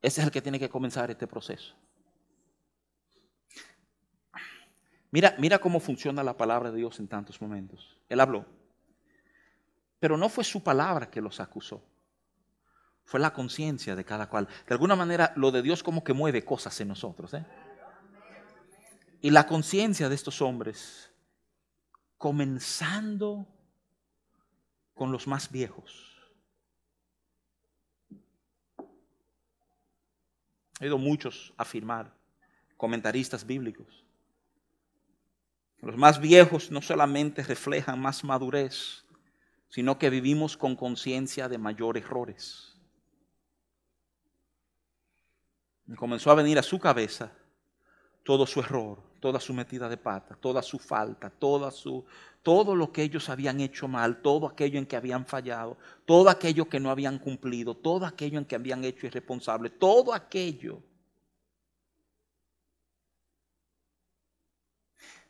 Ese 0.00 0.20
es 0.20 0.26
el 0.26 0.32
que 0.32 0.42
tiene 0.42 0.58
que 0.58 0.68
comenzar 0.68 1.10
este 1.10 1.26
proceso. 1.26 1.74
Mira, 5.10 5.34
mira 5.38 5.58
cómo 5.58 5.78
funciona 5.78 6.24
la 6.24 6.36
palabra 6.36 6.70
de 6.70 6.78
Dios 6.78 6.98
en 6.98 7.06
tantos 7.06 7.40
momentos. 7.40 7.98
Él 8.08 8.20
habló. 8.20 8.44
Pero 10.00 10.16
no 10.16 10.28
fue 10.28 10.44
su 10.44 10.62
palabra 10.62 11.10
que 11.10 11.20
los 11.20 11.40
acusó. 11.40 11.82
fue 13.04 13.20
la 13.20 13.32
conciencia 13.32 13.94
de 13.94 14.04
cada 14.04 14.28
cual. 14.28 14.48
De 14.66 14.74
alguna 14.74 14.96
manera, 14.96 15.32
lo 15.36 15.50
de 15.50 15.62
Dios 15.62 15.82
como 15.82 16.02
que 16.02 16.14
mueve 16.14 16.44
cosas 16.44 16.80
en 16.80 16.88
nosotros. 16.88 17.34
¿eh? 17.34 17.44
Y 19.20 19.30
la 19.30 19.46
conciencia 19.46 20.08
de 20.08 20.14
estos 20.14 20.42
hombres, 20.42 21.12
comenzando 22.18 23.46
con 24.94 25.12
los 25.12 25.26
más 25.26 25.50
viejos. 25.50 26.13
He 30.80 30.84
oído 30.84 30.98
muchos 30.98 31.52
afirmar, 31.56 32.12
comentaristas 32.76 33.46
bíblicos. 33.46 34.04
Los 35.80 35.96
más 35.96 36.20
viejos 36.20 36.70
no 36.70 36.80
solamente 36.80 37.42
reflejan 37.42 38.00
más 38.00 38.24
madurez, 38.24 39.04
sino 39.68 39.98
que 39.98 40.10
vivimos 40.10 40.56
con 40.56 40.76
conciencia 40.76 41.48
de 41.48 41.58
mayores 41.58 42.04
errores. 42.04 42.78
Y 45.86 45.94
comenzó 45.94 46.30
a 46.30 46.34
venir 46.34 46.58
a 46.58 46.62
su 46.62 46.78
cabeza 46.78 47.32
todo 48.22 48.46
su 48.46 48.60
error, 48.60 49.02
toda 49.24 49.40
su 49.40 49.54
metida 49.54 49.88
de 49.88 49.96
pata, 49.96 50.36
toda 50.36 50.60
su 50.60 50.78
falta, 50.78 51.30
toda 51.30 51.70
su, 51.70 52.04
todo 52.42 52.76
lo 52.76 52.92
que 52.92 53.00
ellos 53.00 53.30
habían 53.30 53.58
hecho 53.58 53.88
mal, 53.88 54.20
todo 54.20 54.46
aquello 54.46 54.78
en 54.78 54.84
que 54.84 54.96
habían 54.96 55.24
fallado, 55.24 55.78
todo 56.04 56.28
aquello 56.28 56.68
que 56.68 56.78
no 56.78 56.90
habían 56.90 57.18
cumplido, 57.18 57.74
todo 57.74 58.04
aquello 58.04 58.38
en 58.38 58.44
que 58.44 58.54
habían 58.54 58.84
hecho 58.84 59.06
irresponsable, 59.06 59.70
todo 59.70 60.12
aquello. 60.12 60.82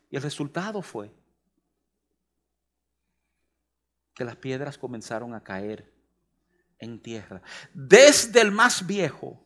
Y 0.09 0.17
el 0.17 0.21
resultado 0.21 0.81
fue 0.81 1.09
que 4.13 4.25
las 4.25 4.35
piedras 4.35 4.77
comenzaron 4.77 5.33
a 5.33 5.41
caer 5.41 5.89
en 6.79 7.01
tierra, 7.01 7.41
desde 7.73 8.41
el 8.41 8.51
más 8.51 8.85
viejo 8.85 9.41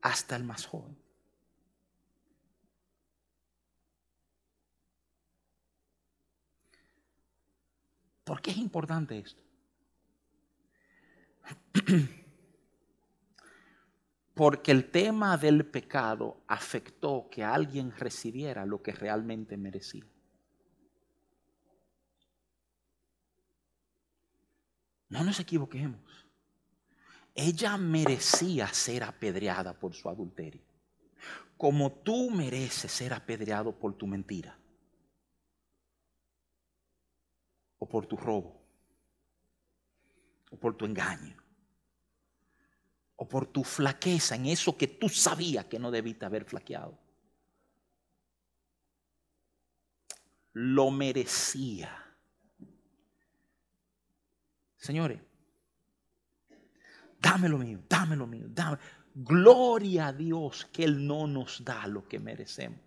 hasta 0.00 0.34
el 0.34 0.44
más 0.44 0.64
joven. 0.64 0.99
¿Por 8.30 8.40
qué 8.40 8.52
es 8.52 8.58
importante 8.58 9.18
esto? 9.18 9.42
Porque 14.34 14.70
el 14.70 14.88
tema 14.88 15.36
del 15.36 15.66
pecado 15.66 16.40
afectó 16.46 17.26
que 17.28 17.42
alguien 17.42 17.90
recibiera 17.90 18.64
lo 18.64 18.82
que 18.82 18.92
realmente 18.92 19.56
merecía. 19.56 20.04
No 25.08 25.24
nos 25.24 25.40
equivoquemos. 25.40 26.28
Ella 27.34 27.76
merecía 27.78 28.68
ser 28.68 29.02
apedreada 29.02 29.76
por 29.76 29.92
su 29.92 30.08
adulterio, 30.08 30.62
como 31.56 31.90
tú 31.90 32.30
mereces 32.30 32.92
ser 32.92 33.12
apedreado 33.12 33.76
por 33.76 33.96
tu 33.98 34.06
mentira. 34.06 34.59
O 37.80 37.88
por 37.88 38.06
tu 38.06 38.16
robo, 38.16 38.62
o 40.50 40.56
por 40.56 40.76
tu 40.76 40.84
engaño, 40.84 41.36
o 43.16 43.26
por 43.26 43.46
tu 43.46 43.64
flaqueza 43.64 44.36
en 44.36 44.46
eso 44.46 44.76
que 44.76 44.86
tú 44.86 45.08
sabías 45.08 45.64
que 45.64 45.78
no 45.78 45.90
debiste 45.90 46.26
haber 46.26 46.44
flaqueado. 46.44 46.98
Lo 50.52 50.90
merecía. 50.90 51.90
Señores, 54.76 55.20
dame 57.18 57.48
lo 57.48 57.58
mío, 57.58 57.80
dame 57.88 58.16
lo 58.16 58.26
mío, 58.26 58.46
dame. 58.48 58.78
Gloria 59.14 60.08
a 60.08 60.12
Dios 60.12 60.66
que 60.66 60.84
Él 60.84 61.06
no 61.06 61.26
nos 61.26 61.64
da 61.64 61.86
lo 61.86 62.06
que 62.06 62.18
merecemos. 62.18 62.80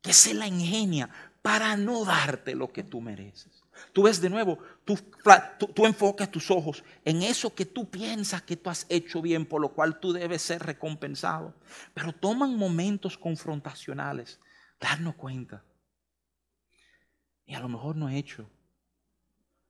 Que 0.00 0.12
se 0.12 0.34
la 0.34 0.46
ingenia 0.46 1.31
para 1.42 1.76
no 1.76 2.04
darte 2.04 2.54
lo 2.54 2.72
que 2.72 2.84
tú 2.84 3.00
mereces. 3.00 3.64
Tú 3.92 4.04
ves 4.04 4.20
de 4.20 4.30
nuevo, 4.30 4.58
tú, 4.84 4.96
enfocas 5.84 6.30
tus 6.30 6.50
ojos 6.50 6.84
en 7.04 7.22
eso 7.22 7.54
que 7.54 7.66
tú 7.66 7.90
piensas 7.90 8.42
que 8.42 8.56
tú 8.56 8.70
has 8.70 8.86
hecho 8.88 9.20
bien, 9.20 9.44
por 9.44 9.60
lo 9.60 9.70
cual 9.70 9.98
tú 9.98 10.12
debes 10.12 10.42
ser 10.42 10.62
recompensado. 10.62 11.54
Pero 11.94 12.12
toman 12.12 12.56
momentos 12.56 13.18
confrontacionales, 13.18 14.38
darnos 14.78 15.16
cuenta. 15.16 15.64
Y 17.44 17.54
a 17.54 17.60
lo 17.60 17.68
mejor 17.68 17.96
no 17.96 18.08
he 18.08 18.16
hecho. 18.16 18.48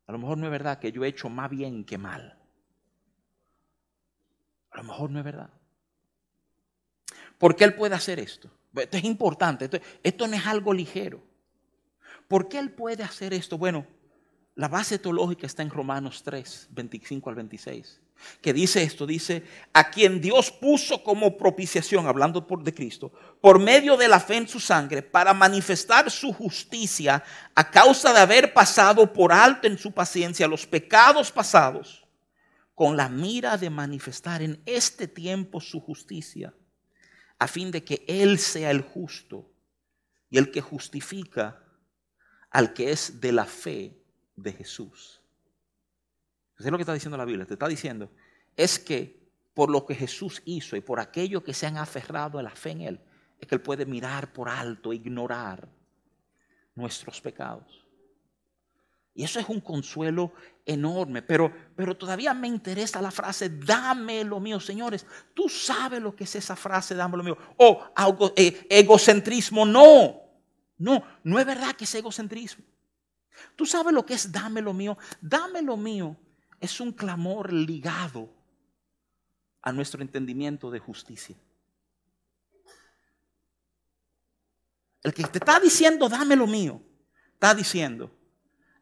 A 0.06 0.12
lo 0.12 0.18
mejor 0.18 0.36
no 0.36 0.46
es 0.46 0.52
verdad 0.52 0.78
que 0.78 0.92
yo 0.92 1.04
he 1.04 1.08
hecho 1.08 1.30
más 1.30 1.48
bien 1.48 1.84
que 1.84 1.96
mal. 1.96 2.38
A 4.72 4.78
lo 4.78 4.84
mejor 4.84 5.10
no 5.10 5.20
es 5.20 5.24
verdad. 5.24 5.50
¿Por 7.38 7.56
qué 7.56 7.64
Él 7.64 7.74
puede 7.74 7.94
hacer 7.94 8.18
esto? 8.18 8.50
Esto 8.74 8.96
es 8.96 9.04
importante. 9.04 9.70
esto 10.02 10.28
no 10.28 10.36
es 10.36 10.46
algo 10.46 10.74
ligero. 10.74 11.31
¿Por 12.32 12.48
qué 12.48 12.58
Él 12.58 12.70
puede 12.70 13.02
hacer 13.02 13.34
esto? 13.34 13.58
Bueno, 13.58 13.86
la 14.54 14.66
base 14.66 14.98
teológica 14.98 15.46
está 15.46 15.62
en 15.62 15.68
Romanos 15.68 16.22
3, 16.22 16.68
25 16.70 17.28
al 17.28 17.36
26, 17.36 18.00
que 18.40 18.54
dice 18.54 18.82
esto, 18.82 19.06
dice, 19.06 19.44
a 19.74 19.90
quien 19.90 20.18
Dios 20.18 20.50
puso 20.50 21.04
como 21.04 21.36
propiciación, 21.36 22.06
hablando 22.06 22.46
por, 22.46 22.64
de 22.64 22.72
Cristo, 22.72 23.12
por 23.42 23.58
medio 23.58 23.98
de 23.98 24.08
la 24.08 24.18
fe 24.18 24.36
en 24.36 24.48
su 24.48 24.60
sangre, 24.60 25.02
para 25.02 25.34
manifestar 25.34 26.10
su 26.10 26.32
justicia 26.32 27.22
a 27.54 27.70
causa 27.70 28.14
de 28.14 28.20
haber 28.20 28.54
pasado 28.54 29.12
por 29.12 29.30
alto 29.30 29.66
en 29.66 29.76
su 29.76 29.92
paciencia 29.92 30.48
los 30.48 30.66
pecados 30.66 31.30
pasados, 31.30 32.06
con 32.74 32.96
la 32.96 33.10
mira 33.10 33.58
de 33.58 33.68
manifestar 33.68 34.40
en 34.40 34.62
este 34.64 35.06
tiempo 35.06 35.60
su 35.60 35.80
justicia, 35.80 36.54
a 37.38 37.46
fin 37.46 37.70
de 37.70 37.84
que 37.84 38.02
Él 38.08 38.38
sea 38.38 38.70
el 38.70 38.80
justo 38.80 39.52
y 40.30 40.38
el 40.38 40.50
que 40.50 40.62
justifica 40.62 41.58
al 42.52 42.72
que 42.72 42.92
es 42.92 43.20
de 43.20 43.32
la 43.32 43.46
fe 43.46 43.96
de 44.36 44.52
Jesús. 44.52 45.20
Es 46.58 46.70
lo 46.70 46.76
que 46.76 46.82
está 46.82 46.94
diciendo 46.94 47.16
la 47.16 47.24
Biblia. 47.24 47.46
Te 47.46 47.54
está 47.54 47.66
diciendo, 47.66 48.10
es 48.56 48.78
que 48.78 49.20
por 49.54 49.70
lo 49.70 49.84
que 49.84 49.94
Jesús 49.94 50.40
hizo 50.44 50.76
y 50.76 50.80
por 50.80 51.00
aquello 51.00 51.42
que 51.42 51.54
se 51.54 51.66
han 51.66 51.76
aferrado 51.76 52.38
a 52.38 52.42
la 52.42 52.50
fe 52.50 52.70
en 52.70 52.80
Él, 52.82 53.00
es 53.40 53.48
que 53.48 53.54
Él 53.54 53.60
puede 53.60 53.84
mirar 53.84 54.32
por 54.32 54.48
alto, 54.48 54.92
ignorar 54.92 55.68
nuestros 56.74 57.20
pecados. 57.20 57.84
Y 59.14 59.24
eso 59.24 59.40
es 59.40 59.48
un 59.48 59.60
consuelo 59.60 60.32
enorme, 60.64 61.20
pero, 61.20 61.52
pero 61.76 61.96
todavía 61.96 62.32
me 62.32 62.48
interesa 62.48 63.02
la 63.02 63.10
frase, 63.10 63.50
dame 63.50 64.24
lo 64.24 64.40
mío, 64.40 64.58
señores. 64.58 65.04
Tú 65.34 65.48
sabes 65.48 66.00
lo 66.00 66.16
que 66.16 66.24
es 66.24 66.34
esa 66.36 66.56
frase, 66.56 66.94
dame 66.94 67.18
lo 67.18 67.24
mío. 67.24 67.36
O 67.58 67.92
eh, 68.36 68.66
egocentrismo, 68.70 69.66
no. 69.66 70.21
No, 70.78 71.04
no 71.22 71.38
es 71.38 71.46
verdad 71.46 71.74
que 71.74 71.84
es 71.84 71.94
egocentrismo. 71.94 72.64
Tú 73.56 73.64
sabes 73.66 73.92
lo 73.92 74.04
que 74.04 74.14
es 74.14 74.30
dame 74.30 74.60
lo 74.60 74.72
mío. 74.72 74.98
Dame 75.20 75.62
lo 75.62 75.76
mío 75.76 76.16
es 76.62 76.78
un 76.80 76.92
clamor 76.92 77.52
ligado 77.52 78.32
a 79.60 79.72
nuestro 79.72 80.00
entendimiento 80.00 80.70
de 80.70 80.78
justicia. 80.78 81.36
El 85.02 85.12
que 85.12 85.24
te 85.24 85.38
está 85.38 85.58
diciendo 85.58 86.08
dame 86.08 86.36
lo 86.36 86.46
mío, 86.46 86.80
está 87.34 87.52
diciendo, 87.52 88.16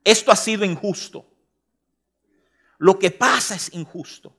esto 0.04 0.30
ha 0.30 0.36
sido 0.36 0.66
injusto. 0.66 1.26
Lo 2.76 2.98
que 2.98 3.10
pasa 3.10 3.54
es 3.54 3.72
injusto. 3.72 4.36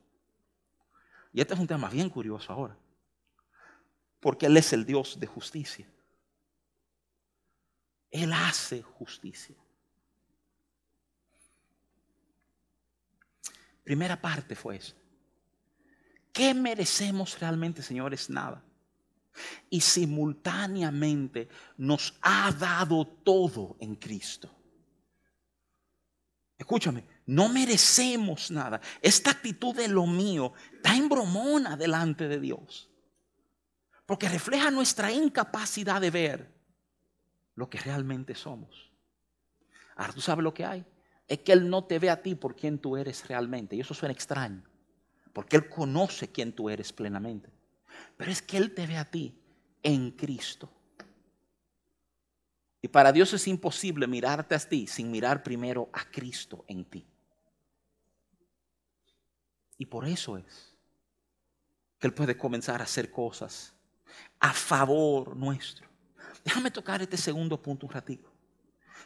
Y 1.34 1.42
este 1.42 1.56
es 1.56 1.60
un 1.60 1.68
tema 1.68 1.90
bien 1.90 2.12
curioso 2.12 2.54
ahora. 2.54 2.78
Porque 4.20 4.46
Él 4.46 4.58
es 4.58 4.72
el 4.72 4.86
Dios 4.86 5.20
de 5.20 5.26
justicia. 5.26 5.92
Él 8.12 8.34
hace 8.34 8.82
justicia. 8.82 9.56
Primera 13.84 14.20
parte 14.22 14.56
fue 14.56 14.76
eso. 14.76 14.96
¿Qué 16.32 16.54
merecemos 16.54 17.40
realmente, 17.40 17.82
señores? 17.82 18.30
Nada. 18.30 18.64
Y 19.70 19.82
simultáneamente 19.82 21.48
nos 21.78 22.14
ha 22.22 22.52
dado 22.52 23.08
todo 23.08 23.78
en 23.80 23.96
Cristo. 23.96 24.54
Escúchame, 26.58 27.06
no 27.26 27.50
merecemos 27.50 28.52
nada. 28.52 28.80
Esta 29.02 29.32
actitud 29.32 29.76
de 29.76 29.88
lo 29.88 30.06
mío 30.06 30.54
está 30.74 30.96
en 30.96 31.10
bromona 31.10 31.76
delante 31.76 32.28
de 32.28 32.40
Dios. 32.40 32.90
Porque 34.06 34.30
refleja 34.30 34.70
nuestra 34.70 35.12
incapacidad 35.12 36.00
de 36.00 36.12
ver 36.12 36.61
lo 37.56 37.70
que 37.70 37.80
realmente 37.80 38.36
somos. 38.36 38.92
Ahora 39.96 40.14
tú 40.14 40.22
sabes 40.22 40.44
lo 40.44 40.54
que 40.54 40.66
hay. 40.66 40.86
Es 41.28 41.40
que 41.40 41.54
Él 41.54 41.70
no 41.70 41.84
te 41.86 42.00
ve 42.00 42.10
a 42.10 42.22
ti 42.22 42.36
por 42.36 42.56
quien 42.56 42.80
tú 42.80 42.98
eres 42.98 43.28
realmente. 43.28 43.76
Y 43.76 43.82
eso 43.82 43.94
suena 43.94 44.14
extraño. 44.14 44.64
Porque 45.34 45.56
Él 45.56 45.70
conoce 45.70 46.32
quién 46.32 46.54
tú 46.54 46.70
eres 46.70 46.92
plenamente. 46.92 47.50
Pero 48.18 48.32
es 48.32 48.42
que 48.42 48.58
Él 48.58 48.74
te 48.74 48.88
ve 48.88 48.98
a 48.98 49.10
ti 49.10 49.38
en 49.84 50.12
Cristo. 50.12 50.70
Y 52.82 52.88
para 52.88 53.12
Dios 53.12 53.32
es 53.34 53.48
imposible 53.48 54.08
mirarte 54.08 54.56
a 54.56 54.60
ti 54.60 54.88
sin 54.88 55.12
mirar 55.12 55.44
primero 55.44 55.90
a 55.94 56.10
Cristo 56.10 56.66
en 56.68 56.84
ti. 56.86 57.06
Y 59.78 59.86
por 59.86 60.08
eso 60.08 60.38
es 60.38 60.76
que 62.00 62.08
Él 62.08 62.14
puede 62.14 62.36
comenzar 62.36 62.82
a 62.82 62.86
hacer 62.86 63.12
cosas 63.12 63.74
a 64.40 64.54
favor 64.54 65.36
nuestro. 65.36 65.91
Déjame 66.44 66.72
tocar 66.72 67.02
este 67.02 67.18
segundo 67.18 67.62
punto 67.62 67.86
un 67.86 67.92
ratito. 67.92 68.32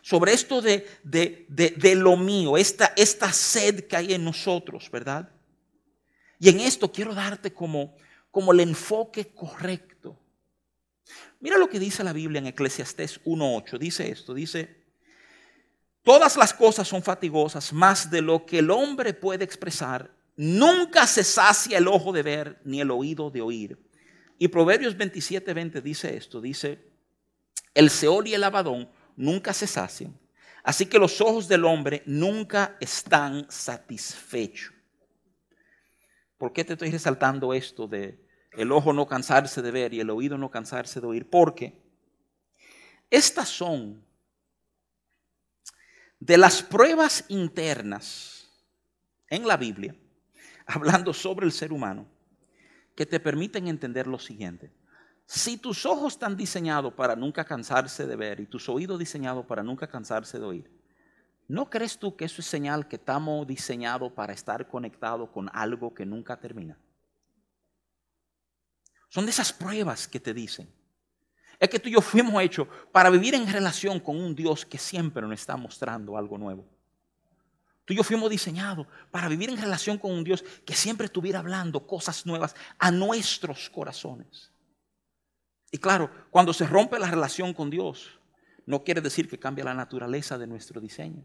Sobre 0.01 0.33
esto 0.33 0.61
de, 0.61 0.87
de, 1.03 1.95
lo 1.95 2.15
mío, 2.15 2.57
esta, 2.57 2.93
esta 2.95 3.33
sed 3.33 3.87
que 3.87 3.95
hay 3.95 4.13
en 4.13 4.23
nosotros, 4.23 4.89
¿verdad? 4.91 5.29
Y 6.39 6.49
en 6.49 6.59
esto 6.59 6.91
quiero 6.91 7.15
darte 7.15 7.51
como, 7.51 7.95
como 8.29 8.51
el 8.51 8.59
enfoque 8.59 9.33
correcto. 9.33 10.19
Mira 11.39 11.57
lo 11.57 11.69
que 11.69 11.79
dice 11.79 12.03
la 12.03 12.13
Biblia 12.13 12.39
en 12.39 12.47
Eclesiastés 12.47 13.23
1.8. 13.23 13.79
Dice 13.79 14.09
esto, 14.09 14.33
dice, 14.33 14.83
todas 16.03 16.37
las 16.37 16.53
cosas 16.53 16.87
son 16.87 17.01
fatigosas, 17.01 17.73
más 17.73 18.09
de 18.11 18.21
lo 18.21 18.45
que 18.45 18.59
el 18.59 18.69
hombre 18.69 19.13
puede 19.13 19.43
expresar. 19.43 20.11
Nunca 20.35 21.07
se 21.07 21.23
sacia 21.23 21.77
el 21.77 21.87
ojo 21.87 22.11
de 22.11 22.23
ver, 22.23 22.61
ni 22.63 22.81
el 22.81 22.91
oído 22.91 23.31
de 23.31 23.41
oír. 23.41 23.79
Y 24.37 24.49
Proverbios 24.49 24.97
27.20 24.97 25.81
dice 25.81 26.15
esto, 26.15 26.41
dice, 26.41 26.94
el 27.75 27.91
Seol 27.91 28.27
y 28.27 28.33
el 28.33 28.43
Abadón 28.43 28.89
nunca 29.15 29.53
se 29.53 29.67
sacian, 29.67 30.17
así 30.63 30.87
que 30.87 30.97
los 30.97 31.21
ojos 31.21 31.47
del 31.47 31.65
hombre 31.65 32.01
nunca 32.07 32.75
están 32.79 33.45
satisfechos. 33.51 34.73
¿Por 36.37 36.51
qué 36.51 36.65
te 36.65 36.73
estoy 36.73 36.89
resaltando 36.89 37.53
esto 37.53 37.87
de 37.87 38.25
el 38.53 38.71
ojo 38.71 38.93
no 38.93 39.05
cansarse 39.05 39.61
de 39.61 39.71
ver 39.71 39.93
y 39.93 39.99
el 39.99 40.09
oído 40.09 40.37
no 40.37 40.49
cansarse 40.49 40.99
de 40.99 41.07
oír? 41.07 41.29
Porque 41.29 41.81
estas 43.09 43.49
son 43.49 44.03
de 46.19 46.37
las 46.37 46.63
pruebas 46.63 47.25
internas 47.27 48.49
en 49.29 49.47
la 49.47 49.57
Biblia, 49.57 49.95
hablando 50.65 51.13
sobre 51.13 51.45
el 51.45 51.51
ser 51.51 51.71
humano, 51.71 52.07
que 52.95 53.05
te 53.05 53.19
permiten 53.19 53.67
entender 53.67 54.07
lo 54.07 54.19
siguiente. 54.19 54.71
Si 55.25 55.57
tus 55.57 55.85
ojos 55.85 56.13
están 56.13 56.37
diseñados 56.37 56.93
para 56.93 57.15
nunca 57.15 57.43
cansarse 57.43 58.05
de 58.05 58.15
ver 58.15 58.39
y 58.39 58.45
tus 58.45 58.69
oídos 58.69 58.99
diseñados 58.99 59.45
para 59.45 59.63
nunca 59.63 59.87
cansarse 59.87 60.37
de 60.37 60.45
oír, 60.45 60.71
¿no 61.47 61.69
crees 61.69 61.97
tú 61.97 62.15
que 62.15 62.25
eso 62.25 62.41
es 62.41 62.47
señal 62.47 62.87
que 62.87 62.97
estamos 62.97 63.47
diseñados 63.47 64.11
para 64.11 64.33
estar 64.33 64.67
conectados 64.67 65.29
con 65.31 65.49
algo 65.51 65.93
que 65.93 66.05
nunca 66.05 66.39
termina? 66.39 66.77
Son 69.09 69.25
de 69.25 69.31
esas 69.31 69.51
pruebas 69.51 70.07
que 70.07 70.19
te 70.19 70.33
dicen. 70.33 70.69
Es 71.59 71.69
que 71.69 71.79
tú 71.79 71.89
y 71.89 71.93
yo 71.93 72.01
fuimos 72.01 72.41
hechos 72.43 72.67
para 72.91 73.09
vivir 73.09 73.33
en 73.33 73.51
relación 73.51 73.99
con 73.99 74.17
un 74.17 74.35
Dios 74.35 74.65
que 74.65 74.77
siempre 74.77 75.23
nos 75.23 75.39
está 75.39 75.55
mostrando 75.55 76.17
algo 76.17 76.37
nuevo. 76.37 76.65
Tú 77.85 77.93
y 77.93 77.97
yo 77.97 78.03
fuimos 78.03 78.29
diseñados 78.29 78.85
para 79.09 79.27
vivir 79.27 79.49
en 79.49 79.57
relación 79.57 79.97
con 79.97 80.11
un 80.11 80.23
Dios 80.23 80.43
que 80.65 80.75
siempre 80.75 81.05
estuviera 81.05 81.39
hablando 81.39 81.87
cosas 81.87 82.25
nuevas 82.25 82.55
a 82.77 82.91
nuestros 82.91 83.69
corazones. 83.69 84.51
Y 85.75 85.77
claro, 85.77 86.09
cuando 86.31 86.53
se 86.53 86.65
rompe 86.65 86.97
la 86.97 87.11
relación 87.11 87.53
con 87.53 87.69
Dios, 87.69 88.17
no 88.65 88.85
quiere 88.85 89.01
decir 89.01 89.27
que 89.27 89.37
cambia 89.37 89.65
la 89.65 89.73
naturaleza 89.73 90.37
de 90.37 90.47
nuestro 90.47 90.79
diseño. 90.79 91.21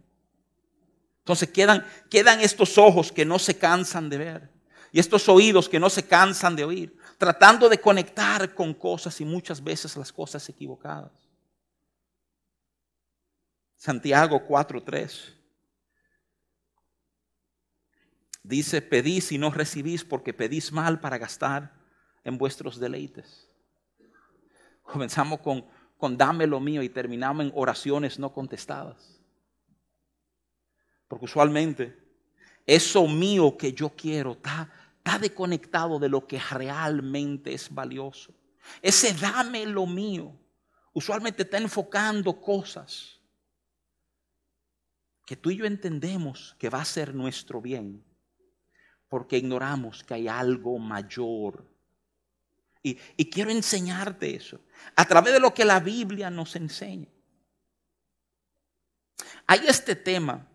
Entonces 1.21 1.51
quedan, 1.51 1.87
quedan 2.11 2.41
estos 2.41 2.77
ojos 2.77 3.13
que 3.13 3.25
no 3.25 3.39
se 3.39 3.57
cansan 3.57 4.11
de 4.11 4.19
ver 4.19 4.51
y 4.91 4.99
estos 4.99 5.29
oídos 5.29 5.69
que 5.69 5.79
no 5.79 5.89
se 5.89 6.05
cansan 6.05 6.57
de 6.57 6.65
oír, 6.65 6.99
tratando 7.17 7.69
de 7.69 7.81
conectar 7.81 8.53
con 8.53 8.75
cosas 8.75 9.21
y 9.21 9.25
muchas 9.25 9.63
veces 9.63 9.97
las 9.97 10.13
cosas 10.13 10.49
equivocadas. 10.49 11.13
Santiago 13.77 14.45
4:3 14.49 15.37
Dice, 18.43 18.83
pedís 18.83 19.31
y 19.31 19.39
no 19.39 19.53
recibís 19.53 20.03
porque 20.03 20.35
pedís 20.35 20.73
mal 20.73 20.99
para 20.99 21.19
gastar 21.19 21.73
en 22.25 22.37
vuestros 22.37 22.81
deleites. 22.81 23.50
Comenzamos 24.93 25.41
con, 25.41 25.65
con 25.97 26.17
dame 26.17 26.47
lo 26.47 26.61
mío 26.61 26.83
y 26.83 26.89
terminamos 26.89 27.47
en 27.47 27.53
oraciones 27.55 28.19
no 28.19 28.33
contestadas. 28.33 29.21
Porque 31.09 31.25
usualmente 31.25 31.99
eso 32.67 33.07
mío 33.09 33.57
que 33.57 33.73
yo 33.73 33.91
quiero 33.91 34.33
está, 34.33 34.73
está 34.99 35.19
desconectado 35.19 35.99
de 35.99 36.09
lo 36.09 36.27
que 36.27 36.39
realmente 36.39 37.53
es 37.53 37.73
valioso. 37.73 38.33
Ese 38.83 39.13
dame 39.15 39.67
lo 39.67 39.87
mío 39.87 40.37
usualmente 40.93 41.43
está 41.43 41.59
enfocando 41.59 42.41
cosas 42.41 43.21
que 45.25 45.37
tú 45.37 45.51
y 45.51 45.57
yo 45.57 45.65
entendemos 45.65 46.57
que 46.59 46.69
va 46.69 46.81
a 46.81 46.85
ser 46.85 47.15
nuestro 47.15 47.61
bien 47.61 48.05
porque 49.09 49.39
ignoramos 49.39 50.05
que 50.05 50.15
hay 50.15 50.29
algo 50.29 50.79
mayor. 50.79 51.69
Y, 52.83 52.95
quiero 53.31 53.51
enseñarte 53.51 54.35
eso 54.35 54.61
a 54.97 55.05
través 55.05 55.35
de 55.35 55.41
lo 55.41 55.53
que 55.53 55.65
la 55.65 55.81
Biblia 55.81 56.31
nos 56.31 56.57
enseña. 56.57 57.09
Hay 59.47 59.61
este 59.67 59.97
tema 59.97 60.47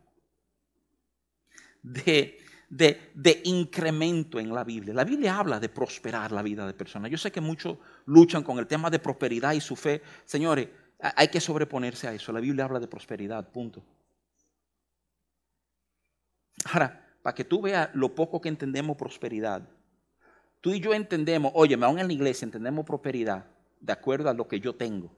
de, 1.84 2.40
de, 2.70 3.42
incremento 3.44 4.40
en 4.40 4.54
la 4.54 4.64
Biblia. 4.64 4.94
La 4.94 5.04
Biblia 5.04 5.38
habla 5.38 5.60
de 5.60 5.70
prosperar 5.70 6.32
la 6.32 6.42
vida 6.42 6.66
de 6.66 6.74
personas. 6.74 7.12
Yo 7.12 7.18
sé 7.18 7.32
que 7.32 7.42
muchos 7.42 7.78
luchan 8.06 8.44
con 8.44 8.58
el 8.58 8.66
tema 8.66 8.90
de 8.90 9.00
prosperidad 9.00 9.54
y 9.54 9.62
su 9.62 9.76
fe. 9.76 10.02
Señores, 10.26 10.68
hay 11.00 11.28
que 11.28 11.40
sobreponerse 11.40 12.08
a 12.08 12.14
eso. 12.14 12.32
La 12.32 12.40
Biblia 12.40 12.66
habla 12.66 12.80
de 12.80 12.88
prosperidad, 12.88 13.52
punto. 13.52 13.84
Ahora, 16.66 17.06
para 17.22 17.36
que 17.36 17.44
tú 17.44 17.62
veas 17.62 17.90
lo 17.94 18.16
poco 18.16 18.42
que 18.42 18.50
entendemos 18.50 18.98
prosperidad. 18.98 19.68
Tú 20.66 20.74
y 20.74 20.80
yo 20.80 20.96
entendemos, 20.96 21.52
oye, 21.54 21.78
aún 21.80 22.00
en 22.00 22.08
la 22.08 22.14
iglesia 22.14 22.44
entendemos 22.44 22.88
prosperidad 22.88 23.46
de 23.80 23.94
acuerdo 23.94 24.32
a 24.32 24.34
lo 24.34 24.48
que 24.48 24.60
yo 24.60 24.76
tengo. 24.76 25.16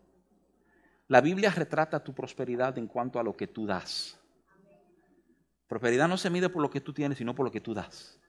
La 1.08 1.22
Biblia 1.22 1.50
retrata 1.52 2.04
tu 2.04 2.14
prosperidad 2.14 2.78
en 2.78 2.86
cuanto 2.86 3.18
a 3.18 3.24
lo 3.24 3.38
que 3.38 3.48
tú 3.48 3.66
das. 3.66 4.20
Prosperidad 5.70 6.10
no 6.10 6.18
se 6.18 6.30
mide 6.30 6.50
por 6.50 6.62
lo 6.62 6.70
que 6.70 6.82
tú 6.82 6.92
tienes, 6.92 7.18
sino 7.18 7.34
por 7.34 7.46
lo 7.46 7.52
que 7.54 7.62
tú 7.62 7.74
das. 7.74 8.20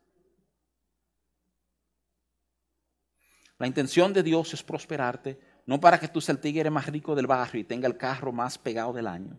La 3.58 3.66
intención 3.66 4.12
de 4.12 4.22
Dios 4.22 4.54
es 4.54 4.62
prosperarte, 4.62 5.40
no 5.66 5.80
para 5.80 5.98
que 5.98 6.06
tú 6.06 6.20
seas 6.20 6.36
el 6.36 6.40
tigre 6.40 6.70
más 6.70 6.86
rico 6.86 7.16
del 7.16 7.26
barrio 7.26 7.62
y 7.62 7.64
tenga 7.64 7.88
el 7.88 7.96
carro 7.96 8.30
más 8.30 8.58
pegado 8.58 8.92
del 8.92 9.08
año, 9.08 9.36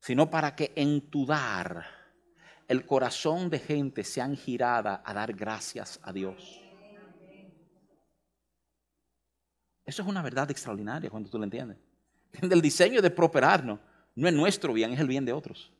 sino 0.00 0.28
para 0.28 0.56
que 0.56 0.72
en 0.74 1.00
tu 1.10 1.24
dar 1.24 1.93
el 2.68 2.86
corazón 2.86 3.50
de 3.50 3.58
gente 3.58 4.04
se 4.04 4.20
han 4.20 4.36
girado 4.36 5.00
a 5.04 5.14
dar 5.14 5.32
gracias 5.32 6.00
a 6.02 6.12
Dios. 6.12 6.60
Eso 9.84 10.02
es 10.02 10.08
una 10.08 10.22
verdad 10.22 10.50
extraordinaria 10.50 11.10
cuando 11.10 11.28
tú 11.28 11.38
lo 11.38 11.44
entiendes. 11.44 11.76
El 12.40 12.62
diseño 12.62 13.02
de 13.02 13.10
prosperarnos 13.10 13.78
no 14.14 14.28
es 14.28 14.34
nuestro 14.34 14.72
bien, 14.72 14.92
es 14.92 15.00
el 15.00 15.08
bien 15.08 15.24
de 15.24 15.32
otros. 15.32 15.72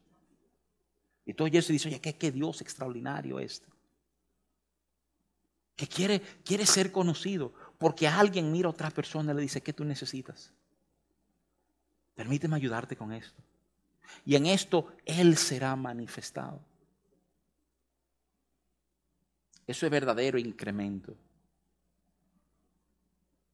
Y 1.25 1.33
todo 1.33 1.49
eso 1.49 1.73
dice, 1.73 1.89
oye, 1.89 2.01
¿qué, 2.01 2.33
Dios 2.33 2.61
extraordinario 2.61 3.39
este. 3.39 3.67
Que 5.77 5.87
quiere, 5.87 6.21
quiere 6.45 6.67
ser 6.67 6.93
conocido 6.93 7.55
porque 7.79 8.07
alguien 8.07 8.53
mira 8.53 8.69
a 8.69 8.71
otra 8.71 8.91
persona 8.91 9.33
y 9.33 9.37
le 9.37 9.43
dice, 9.43 9.63
¿qué 9.63 9.73
tú 9.73 9.85
necesitas? 9.85 10.53
Permíteme 12.15 12.57
ayudarte 12.57 12.97
con 12.97 13.13
esto. 13.13 13.43
Y 14.25 14.35
en 14.35 14.47
esto 14.47 14.93
Él 15.05 15.37
será 15.37 15.75
manifestado. 15.77 16.61
Eso 19.67 19.87
es 19.87 19.93
verdadero 19.93 20.39
incremento. 20.39 21.17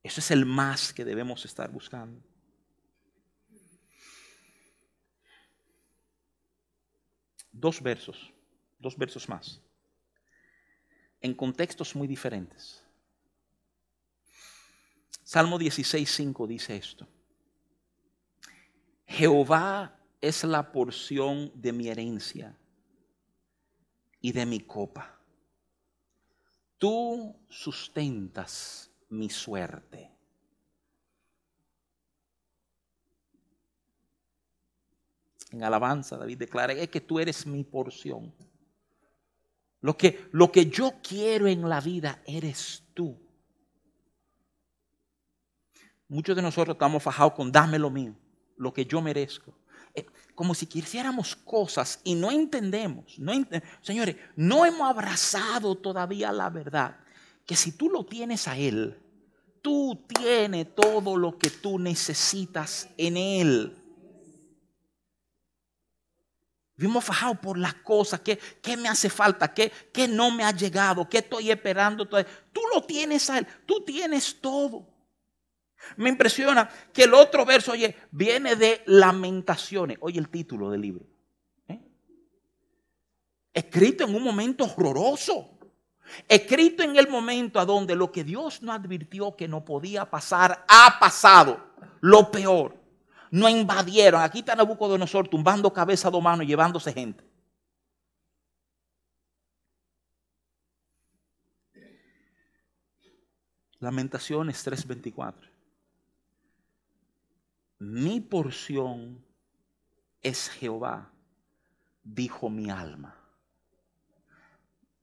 Eso 0.03 0.21
es 0.21 0.31
el 0.31 0.47
más 0.47 0.93
que 0.93 1.05
debemos 1.05 1.45
estar 1.45 1.71
buscando. 1.71 2.21
Dos 7.53 7.83
versos, 7.83 8.33
dos 8.79 8.97
versos 8.97 9.29
más, 9.29 9.61
en 11.21 11.35
contextos 11.35 11.95
muy 11.95 12.09
diferentes. 12.09 12.83
Salmo 15.23 15.59
16.5 15.59 16.47
dice 16.47 16.77
esto. 16.77 17.07
Jehová 19.07 20.01
es 20.21 20.45
la 20.45 20.73
porción 20.73 21.53
de 21.55 21.73
mi 21.73 21.89
herencia 21.89 22.57
y 24.21 24.33
de 24.33 24.47
mi 24.47 24.61
copa. 24.61 25.20
Tú 26.81 27.37
sustentas 27.51 28.91
mi 29.11 29.29
suerte. 29.29 30.11
En 35.51 35.63
alabanza, 35.63 36.17
David 36.17 36.39
declara, 36.39 36.73
es 36.73 36.89
que 36.89 37.03
tú 37.03 37.21
eres 37.21 37.45
mi 37.45 37.65
porción. 37.65 38.33
Lo 39.83 39.95
que, 39.95 40.31
lo 40.33 40.51
que 40.51 40.71
yo 40.71 40.95
quiero 41.07 41.49
en 41.49 41.69
la 41.69 41.83
vida 41.83 42.23
eres 42.25 42.83
tú. 42.95 43.15
Muchos 46.09 46.35
de 46.35 46.41
nosotros 46.41 46.77
estamos 46.77 47.03
fajados 47.03 47.35
con 47.35 47.53
dame 47.53 47.79
lo 47.79 47.91
mío, 47.91 48.17
lo 48.57 48.73
que 48.73 48.87
yo 48.87 49.03
merezco. 49.03 49.53
Como 50.41 50.55
si 50.55 50.65
quisiéramos 50.65 51.37
cosas 51.37 52.01
y 52.03 52.15
no 52.15 52.31
entendemos. 52.31 53.19
No 53.19 53.31
Señores, 53.83 54.17
no 54.37 54.65
hemos 54.65 54.89
abrazado 54.89 55.75
todavía 55.75 56.33
la 56.33 56.49
verdad. 56.49 56.97
Que 57.45 57.55
si 57.55 57.73
tú 57.73 57.91
lo 57.91 58.07
tienes 58.07 58.49
a 58.49 58.57
Él, 58.57 58.99
tú 59.61 60.03
tienes 60.09 60.75
todo 60.75 61.19
lo 61.19 61.37
que 61.37 61.51
tú 61.51 61.79
necesitas 61.79 62.89
en 62.97 63.19
Él. 63.19 63.77
Vimos 66.75 67.05
fajado 67.05 67.35
por 67.35 67.59
las 67.59 67.75
cosas, 67.75 68.21
¿qué, 68.21 68.39
¿qué, 68.63 68.79
me 68.79 68.89
hace 68.89 69.11
falta? 69.11 69.53
¿Qué, 69.53 69.71
¿Qué 69.93 70.09
no 70.09 70.31
me 70.31 70.43
ha 70.43 70.53
llegado? 70.53 71.07
¿Qué 71.07 71.19
estoy 71.19 71.51
esperando? 71.51 72.09
Tú 72.09 72.63
lo 72.75 72.83
tienes 72.85 73.29
a 73.29 73.41
Él, 73.41 73.47
tú 73.67 73.85
tienes 73.85 74.41
todo. 74.41 74.90
Me 75.97 76.09
impresiona 76.09 76.69
que 76.93 77.05
el 77.05 77.15
otro 77.15 77.45
verso, 77.45 77.73
oye, 77.73 77.97
viene 78.11 78.57
de 78.57 78.83
lamentaciones. 78.87 79.99
Oye 80.01 80.19
el 80.19 80.29
título 80.29 80.71
del 80.71 80.81
libro. 80.81 81.07
¿eh? 81.69 81.81
Escrito 83.53 84.05
en 84.05 84.15
un 84.15 84.23
momento 84.23 84.65
horroroso. 84.65 85.59
Escrito 86.29 86.83
en 86.83 86.97
el 86.97 87.09
momento 87.09 87.61
a 87.61 87.65
donde 87.65 87.95
lo 87.95 88.11
que 88.11 88.25
Dios 88.25 88.63
no 88.63 88.73
advirtió 88.73 89.37
que 89.37 89.49
no 89.49 89.65
podía 89.65 90.11
pasar, 90.11 90.65
ha 90.69 90.99
pasado. 90.99 91.73
Lo 92.01 92.31
peor. 92.31 92.77
No 93.31 93.49
invadieron. 93.49 94.21
Aquí 94.23 94.41
está 94.41 94.57
Nabucodonosor 94.57 95.29
tumbando 95.29 95.73
cabeza 95.73 96.11
de 96.11 96.21
mano 96.21 96.43
y 96.43 96.47
llevándose 96.47 96.93
gente. 96.93 97.25
Lamentaciones 103.79 104.63
3:24 104.67 105.50
mi 107.81 108.21
porción 108.21 109.25
es 110.21 110.51
Jehová, 110.51 111.11
dijo 112.05 112.51
mi 112.51 112.71
alma. 112.71 113.17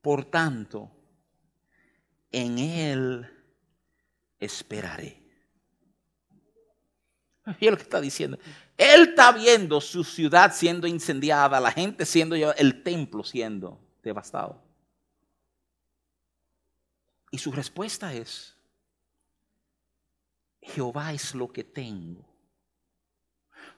Por 0.00 0.24
tanto, 0.24 0.88
en 2.30 2.58
él 2.58 3.30
esperaré. 4.38 5.20
Y 7.60 7.68
lo 7.68 7.76
que 7.76 7.82
está 7.82 8.00
diciendo. 8.00 8.38
Él 8.76 9.08
está 9.08 9.32
viendo 9.32 9.80
su 9.80 10.04
ciudad 10.04 10.54
siendo 10.54 10.86
incendiada, 10.86 11.58
la 11.58 11.72
gente 11.72 12.06
siendo 12.06 12.36
el 12.36 12.82
templo 12.84 13.24
siendo 13.24 13.80
devastado. 14.04 14.62
Y 17.32 17.38
su 17.38 17.50
respuesta 17.50 18.14
es, 18.14 18.54
Jehová 20.60 21.12
es 21.12 21.34
lo 21.34 21.52
que 21.52 21.64
tengo 21.64 22.27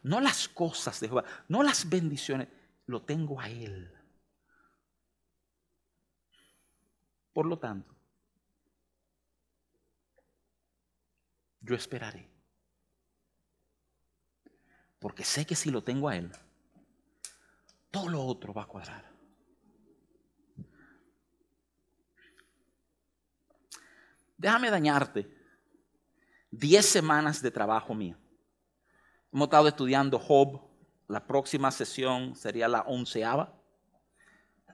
no 0.03 0.20
las 0.20 0.48
cosas 0.48 1.01
de 1.01 1.09
Jehová, 1.09 1.24
no 1.48 1.62
las 1.62 1.88
bendiciones, 1.88 2.48
lo 2.86 3.03
tengo 3.03 3.40
a 3.40 3.48
Él. 3.48 3.92
Por 7.32 7.46
lo 7.46 7.59
tanto, 7.59 7.94
yo 11.61 11.74
esperaré. 11.74 12.28
Porque 14.98 15.24
sé 15.24 15.46
que 15.46 15.57
si 15.57 15.70
lo 15.70 15.82
tengo 15.82 16.09
a 16.09 16.16
Él, 16.16 16.30
todo 17.90 18.09
lo 18.09 18.24
otro 18.24 18.53
va 18.53 18.62
a 18.62 18.66
cuadrar. 18.66 19.11
Déjame 24.36 24.70
dañarte 24.70 25.28
diez 26.51 26.86
semanas 26.86 27.42
de 27.42 27.51
trabajo 27.51 27.94
mío. 27.94 28.16
Hemos 29.33 29.47
estado 29.47 29.68
estudiando 29.68 30.18
Job. 30.18 30.61
La 31.07 31.24
próxima 31.24 31.70
sesión 31.70 32.35
sería 32.35 32.66
la 32.66 32.83
onceava. 32.83 33.55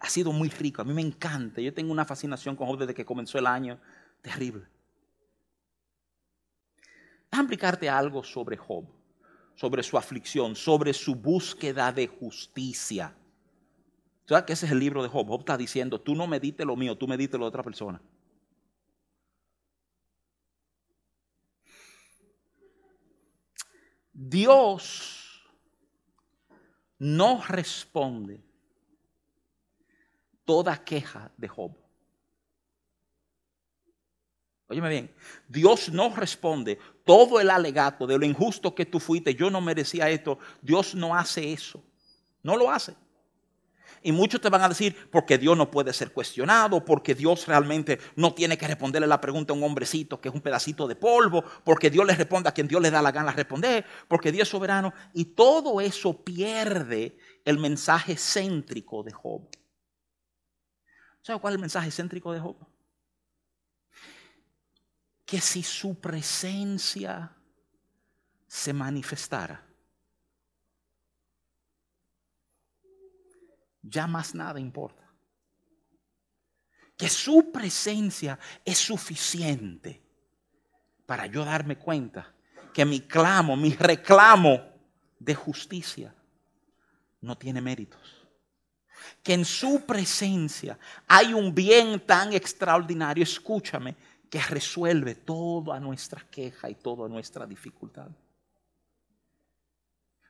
Ha 0.01 0.09
sido 0.09 0.33
muy 0.33 0.49
rico. 0.49 0.81
A 0.81 0.85
mí 0.85 0.95
me 0.95 1.03
encanta. 1.03 1.61
Yo 1.61 1.75
tengo 1.75 1.93
una 1.93 2.05
fascinación 2.05 2.57
con 2.57 2.67
Job 2.67 2.79
desde 2.79 2.95
que 2.95 3.05
comenzó 3.05 3.39
el 3.39 3.47
año. 3.47 3.79
Terrible. 4.23 4.67
Déjame 7.31 7.45
explicarte 7.45 7.89
algo 7.89 8.23
sobre 8.23 8.57
Job, 8.57 8.87
sobre 9.55 9.83
su 9.83 9.99
aflicción, 9.99 10.57
sobre 10.57 10.95
su 10.95 11.15
búsqueda 11.15 11.93
de 11.93 12.07
justicia. 12.07 13.15
¿Sabes 14.27 14.45
que 14.45 14.53
ese 14.55 14.67
es 14.67 14.73
el 14.73 14.79
libro 14.79 15.03
de 15.03 15.09
Job? 15.09 15.27
Job 15.27 15.41
está 15.41 15.57
diciendo, 15.57 16.01
tú 16.01 16.15
no 16.15 16.27
me 16.27 16.41
diste 16.41 16.65
lo 16.65 16.77
mío, 16.77 16.97
tú 16.97 17.07
me 17.07 17.17
diste 17.17 17.37
lo 17.37 17.45
de 17.45 17.49
otra 17.49 17.63
persona. 17.63 18.01
Dios 24.19 25.45
no 26.99 27.43
responde 27.47 28.43
toda 30.47 30.83
queja 30.83 31.31
de 31.37 31.47
Job. 31.47 31.77
Óyeme 34.69 34.89
bien, 34.89 35.15
Dios 35.47 35.91
no 35.91 36.17
responde 36.17 36.79
todo 37.05 37.39
el 37.41 37.51
alegato 37.51 38.07
de 38.07 38.19
lo 38.19 38.25
injusto 38.25 38.75
que 38.75 38.87
tú 38.87 39.01
fuiste, 39.01 39.35
yo 39.35 39.51
no 39.51 39.61
merecía 39.61 40.09
esto. 40.09 40.39
Dios 40.63 40.95
no 40.95 41.15
hace 41.15 41.53
eso. 41.53 41.85
No 42.43 42.57
lo 42.57 42.71
hace. 42.71 42.97
Y 44.07 44.13
muchos 44.13 44.41
te 44.41 44.49
van 44.49 44.63
a 44.63 44.69
decir, 44.69 45.11
porque 45.11 45.37
Dios 45.37 45.57
no 45.57 45.69
puede 45.69 45.93
ser 45.93 46.13
cuestionado, 46.13 46.85
porque 46.85 47.13
Dios 47.13 47.45
realmente 47.49 47.99
no 48.15 48.33
tiene 48.35 48.57
que 48.57 48.69
responderle 48.69 49.09
la 49.09 49.21
pregunta 49.21 49.53
a 49.53 49.57
un 49.57 49.65
hombrecito 49.65 50.21
que 50.21 50.29
es 50.29 50.35
un 50.35 50.41
pedacito 50.41 50.87
de 50.87 50.95
polvo, 50.95 51.43
porque 51.65 51.91
Dios 51.91 52.07
le 52.07 52.15
responde 52.15 52.49
a 52.49 52.53
quien 52.53 52.69
Dios 52.69 52.81
le 52.81 52.93
da 52.93 53.03
la 53.03 53.11
gana 53.11 53.33
responder, 53.33 53.85
porque 54.07 54.31
Dios 54.31 54.47
es 54.47 54.53
soberano. 54.53 54.95
Y 55.13 55.25
todo 55.25 55.81
eso 55.81 56.23
pierde 56.23 57.19
el 57.45 57.59
mensaje 57.59 58.17
céntrico 58.17 59.03
de 59.03 59.11
Job. 59.11 59.49
¿Sabe 61.21 61.41
cuál 61.41 61.55
es 61.55 61.57
el 61.57 61.63
mensaje 61.63 61.91
céntrico 61.91 62.33
de 62.33 62.39
Job? 62.39 62.59
Que 65.25 65.41
si 65.41 65.65
su 65.65 66.01
presencia 66.01 67.37
se 68.47 68.73
manifestara, 68.73 69.67
ya 73.89 74.07
más 74.07 74.35
nada 74.35 74.61
importa. 74.61 75.03
Que 76.97 77.09
su 77.09 77.53
presencia 77.53 78.39
es 78.65 78.79
suficiente 78.79 80.03
para 81.05 81.27
yo 81.27 81.45
darme 81.45 81.77
cuenta 81.77 82.35
que 82.73 82.85
mi 82.85 83.01
clamo, 83.01 83.57
mi 83.57 83.75
reclamo 83.75 84.61
de 85.19 85.35
justicia 85.35 86.15
no 87.21 87.37
tiene 87.37 87.61
méritos. 87.61 88.27
Que 89.23 89.35
en 89.35 89.45
su 89.45 89.85
presencia 89.85 90.79
hay 91.07 91.35
un 91.35 91.55
bien 91.55 92.01
tan 92.07 92.33
extraordinario, 92.33 93.23
escúchame, 93.23 93.95
que 94.31 94.41
resuelve 94.41 95.15
toda 95.15 95.79
nuestra 95.79 96.27
queja 96.31 96.69
y 96.69 96.75
toda 96.75 97.09
nuestra 97.09 97.47
dificultad 97.47 98.09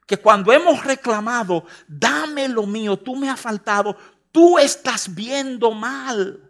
que 0.07 0.17
cuando 0.17 0.53
hemos 0.53 0.85
reclamado, 0.85 1.67
dame 1.89 2.49
lo 2.49 2.65
mío, 2.65 2.97
tú 2.97 3.17
me 3.17 3.29
has 3.29 3.41
faltado, 3.41 3.97
tú 4.31 4.59
estás 4.59 5.13
viendo 5.15 5.73
mal. 5.73 6.43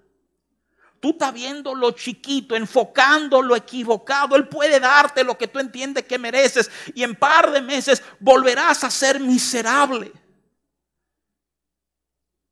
Tú 1.00 1.10
estás 1.10 1.32
viendo 1.32 1.74
lo 1.74 1.92
chiquito, 1.92 2.56
enfocando 2.56 3.42
lo 3.42 3.54
equivocado. 3.54 4.34
Él 4.34 4.48
puede 4.48 4.80
darte 4.80 5.24
lo 5.24 5.36
que 5.36 5.46
tú 5.46 5.58
entiendes 5.58 6.04
que 6.04 6.18
mereces 6.18 6.70
y 6.94 7.02
en 7.02 7.14
par 7.14 7.50
de 7.50 7.60
meses 7.60 8.02
volverás 8.18 8.82
a 8.82 8.90
ser 8.90 9.20
miserable. 9.20 10.12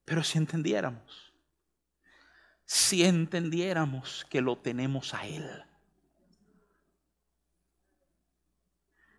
Pero 0.04 0.22
si 0.22 0.38
entendiéramos, 0.38 1.32
si 2.64 3.04
entendiéramos 3.04 4.26
que 4.28 4.40
lo 4.40 4.56
tenemos 4.58 5.14
a 5.14 5.26
Él. 5.26 5.64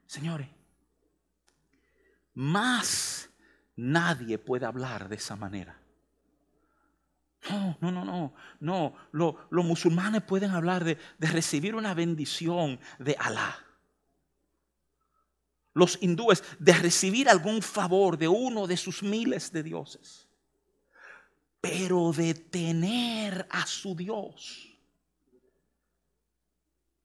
Señores, 0.06 0.48
más 2.36 3.30
nadie 3.76 4.38
puede 4.38 4.66
hablar 4.66 5.10
de 5.10 5.16
esa 5.16 5.36
manera. 5.36 5.82
No, 7.50 7.78
no, 7.80 7.92
no, 7.92 8.34
no, 8.60 8.96
no. 9.12 9.36
los 9.50 9.66
musulmanes 9.66 10.24
pueden 10.24 10.52
hablar 10.52 10.84
de, 10.84 10.98
de 11.18 11.28
recibir 11.28 11.76
una 11.76 11.94
bendición 11.94 12.80
de 13.00 13.16
Alá. 13.20 13.64
Los 15.74 16.02
hindúes 16.02 16.44
de 16.60 16.74
recibir 16.74 17.30
algún 17.30 17.62
favor 17.62 18.18
de 18.18 18.28
uno 18.28 18.66
de 18.66 18.78
sus 18.78 19.04
miles 19.04 19.52
de 19.52 19.64
dioses. 19.64 20.28
Pero 21.62 22.12
de 22.14 22.34
tener 22.34 23.48
a 23.52 23.66
su 23.66 23.96
Dios. 23.96 24.76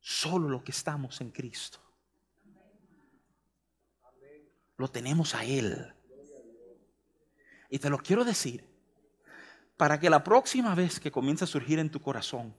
Solo 0.01 0.49
lo 0.49 0.65
que 0.65 0.73
estamos 0.73 1.21
en 1.21 1.31
Cristo 1.31 1.90
lo 4.81 4.89
tenemos 4.89 5.35
a 5.35 5.45
Él. 5.45 5.93
Y 7.69 7.79
te 7.79 7.91
lo 7.91 7.99
quiero 7.99 8.25
decir 8.25 8.65
para 9.77 10.01
que 10.01 10.11
la 10.11 10.25
próxima 10.25 10.75
vez 10.75 10.99
que 10.99 11.11
comience 11.11 11.45
a 11.45 11.47
surgir 11.47 11.79
en 11.79 11.91
tu 11.91 12.01
corazón 12.01 12.55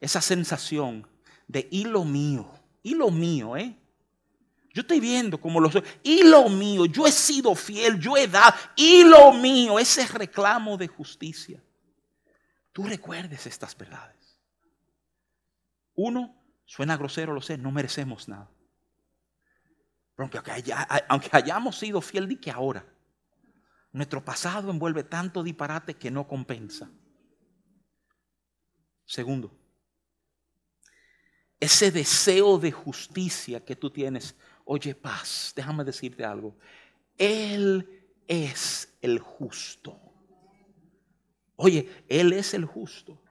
esa 0.00 0.20
sensación 0.20 1.06
de 1.46 1.68
y 1.70 1.84
lo 1.84 2.04
mío, 2.04 2.50
y 2.82 2.94
lo 2.94 3.10
mío, 3.10 3.56
¿eh? 3.56 3.76
Yo 4.74 4.80
estoy 4.80 5.00
viendo 5.00 5.38
como 5.38 5.60
lo 5.60 5.70
soy. 5.70 5.82
Y 6.02 6.22
mío, 6.50 6.86
yo 6.86 7.06
he 7.06 7.12
sido 7.12 7.54
fiel, 7.54 8.00
yo 8.00 8.16
he 8.16 8.26
dado. 8.26 8.56
Y 8.74 9.04
lo 9.04 9.32
mío, 9.32 9.78
ese 9.78 10.06
reclamo 10.06 10.78
de 10.78 10.88
justicia. 10.88 11.62
Tú 12.72 12.84
recuerdes 12.84 13.46
estas 13.46 13.76
verdades. 13.76 14.38
Uno, 15.94 16.34
suena 16.64 16.96
grosero, 16.96 17.34
lo 17.34 17.42
sé, 17.42 17.58
no 17.58 17.70
merecemos 17.70 18.28
nada. 18.28 18.48
Pero 20.14 20.30
aunque, 21.08 21.30
hayamos 21.32 21.78
sido 21.78 22.00
fiel, 22.00 22.28
di 22.28 22.36
que 22.36 22.50
ahora. 22.50 22.84
Nuestro 23.92 24.24
pasado 24.24 24.70
envuelve 24.70 25.04
tanto 25.04 25.42
disparate 25.42 25.94
que 25.94 26.10
no 26.10 26.26
compensa. 26.26 26.90
Segundo, 29.04 29.50
ese 31.60 31.90
deseo 31.90 32.58
de 32.58 32.72
justicia 32.72 33.64
que 33.64 33.76
tú 33.76 33.90
tienes, 33.90 34.34
oye 34.64 34.94
paz, 34.94 35.52
déjame 35.54 35.84
decirte 35.84 36.24
algo, 36.24 36.56
Él 37.18 38.08
es 38.26 38.96
el 39.00 39.18
justo. 39.18 40.00
Oye, 41.56 42.04
Él 42.08 42.32
es 42.32 42.54
el 42.54 42.64
justo. 42.64 43.21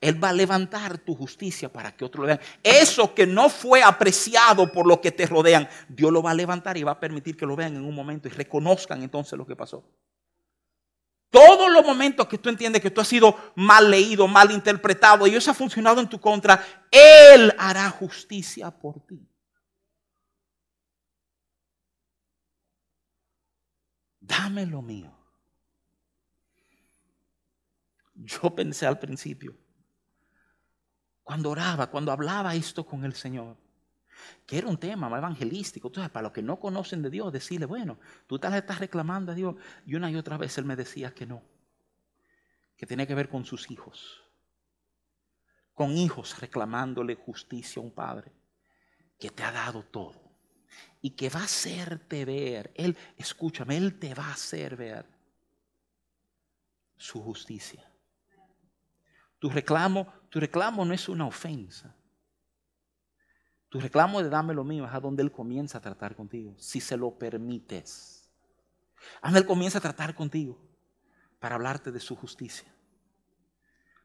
Él 0.00 0.22
va 0.22 0.30
a 0.30 0.32
levantar 0.32 0.98
tu 0.98 1.14
justicia 1.14 1.72
para 1.72 1.96
que 1.96 2.04
otros 2.04 2.22
lo 2.22 2.26
vean. 2.26 2.40
Eso 2.62 3.14
que 3.14 3.26
no 3.26 3.48
fue 3.48 3.82
apreciado 3.82 4.70
por 4.70 4.86
los 4.86 4.98
que 5.00 5.12
te 5.12 5.26
rodean, 5.26 5.68
Dios 5.88 6.12
lo 6.12 6.22
va 6.22 6.30
a 6.30 6.34
levantar 6.34 6.76
y 6.76 6.82
va 6.82 6.92
a 6.92 7.00
permitir 7.00 7.36
que 7.36 7.46
lo 7.46 7.56
vean 7.56 7.76
en 7.76 7.84
un 7.84 7.94
momento 7.94 8.28
y 8.28 8.30
reconozcan 8.30 9.02
entonces 9.02 9.38
lo 9.38 9.46
que 9.46 9.56
pasó. 9.56 9.84
Todos 11.30 11.70
los 11.70 11.84
momentos 11.84 12.26
que 12.28 12.38
tú 12.38 12.48
entiendes 12.48 12.80
que 12.80 12.90
tú 12.90 13.00
has 13.00 13.08
sido 13.08 13.36
mal 13.56 13.90
leído, 13.90 14.26
mal 14.26 14.50
interpretado 14.50 15.26
y 15.26 15.34
eso 15.34 15.50
ha 15.50 15.54
funcionado 15.54 16.00
en 16.00 16.08
tu 16.08 16.20
contra, 16.20 16.64
Él 16.90 17.52
hará 17.58 17.90
justicia 17.90 18.70
por 18.70 19.00
ti. 19.06 19.28
Dame 24.20 24.66
lo 24.66 24.82
mío. 24.82 25.12
Yo 28.14 28.54
pensé 28.54 28.86
al 28.86 28.98
principio, 28.98 29.56
cuando 31.26 31.50
oraba, 31.50 31.90
cuando 31.90 32.12
hablaba 32.12 32.54
esto 32.54 32.86
con 32.86 33.04
el 33.04 33.12
Señor, 33.12 33.56
que 34.46 34.58
era 34.58 34.68
un 34.68 34.78
tema 34.78 35.08
más 35.08 35.18
evangelístico. 35.18 35.88
Entonces, 35.88 36.08
para 36.08 36.22
los 36.22 36.32
que 36.32 36.40
no 36.40 36.60
conocen 36.60 37.02
de 37.02 37.10
Dios, 37.10 37.32
decirle, 37.32 37.66
bueno, 37.66 37.98
tú 38.28 38.38
te 38.38 38.46
estás 38.56 38.78
reclamando 38.78 39.32
a 39.32 39.34
Dios. 39.34 39.56
Y 39.84 39.96
una 39.96 40.08
y 40.08 40.14
otra 40.14 40.36
vez 40.36 40.56
Él 40.56 40.66
me 40.66 40.76
decía 40.76 41.12
que 41.12 41.26
no, 41.26 41.42
que 42.76 42.86
tenía 42.86 43.08
que 43.08 43.16
ver 43.16 43.28
con 43.28 43.44
sus 43.44 43.68
hijos, 43.72 44.22
con 45.74 45.96
hijos 45.96 46.38
reclamándole 46.38 47.16
justicia 47.16 47.82
a 47.82 47.84
un 47.84 47.90
padre 47.90 48.30
que 49.18 49.30
te 49.30 49.42
ha 49.42 49.50
dado 49.50 49.82
todo 49.82 50.30
y 51.02 51.10
que 51.10 51.28
va 51.28 51.40
a 51.40 51.46
hacerte 51.46 52.24
ver, 52.24 52.70
Él, 52.76 52.96
escúchame, 53.16 53.76
Él 53.76 53.98
te 53.98 54.14
va 54.14 54.26
a 54.26 54.34
hacer 54.34 54.76
ver 54.76 55.04
su 56.96 57.20
justicia. 57.20 57.84
Tu 59.40 59.50
reclamo, 59.50 60.12
tu 60.36 60.40
reclamo 60.40 60.84
no 60.84 60.92
es 60.92 61.08
una 61.08 61.26
ofensa. 61.26 61.96
Tu 63.70 63.80
reclamo 63.80 64.22
de 64.22 64.28
dame 64.28 64.52
lo 64.52 64.64
mío 64.64 64.84
es 64.84 64.92
a 64.92 65.00
donde 65.00 65.22
Él 65.22 65.32
comienza 65.32 65.78
a 65.78 65.80
tratar 65.80 66.14
contigo, 66.14 66.54
si 66.58 66.78
se 66.78 66.98
lo 66.98 67.16
permites. 67.16 68.30
A 69.22 69.28
donde 69.28 69.40
Él 69.40 69.46
comienza 69.46 69.78
a 69.78 69.80
tratar 69.80 70.14
contigo 70.14 70.60
para 71.38 71.54
hablarte 71.54 71.90
de 71.90 72.00
su 72.00 72.14
justicia, 72.16 72.70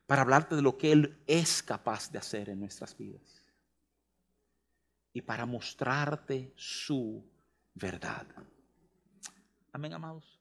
para 0.07 0.21
hablarte 0.21 0.55
de 0.55 0.61
lo 0.61 0.77
que 0.77 0.93
Él 0.93 1.21
es 1.27 1.61
capaz 1.61 2.09
de 2.09 2.19
hacer 2.19 2.47
en 2.47 2.61
nuestras 2.61 2.95
vidas 2.95 3.43
y 5.11 5.23
para 5.23 5.45
mostrarte 5.45 6.53
su 6.55 7.29
verdad. 7.73 8.25
Amén, 9.73 9.91
amados. 9.91 10.40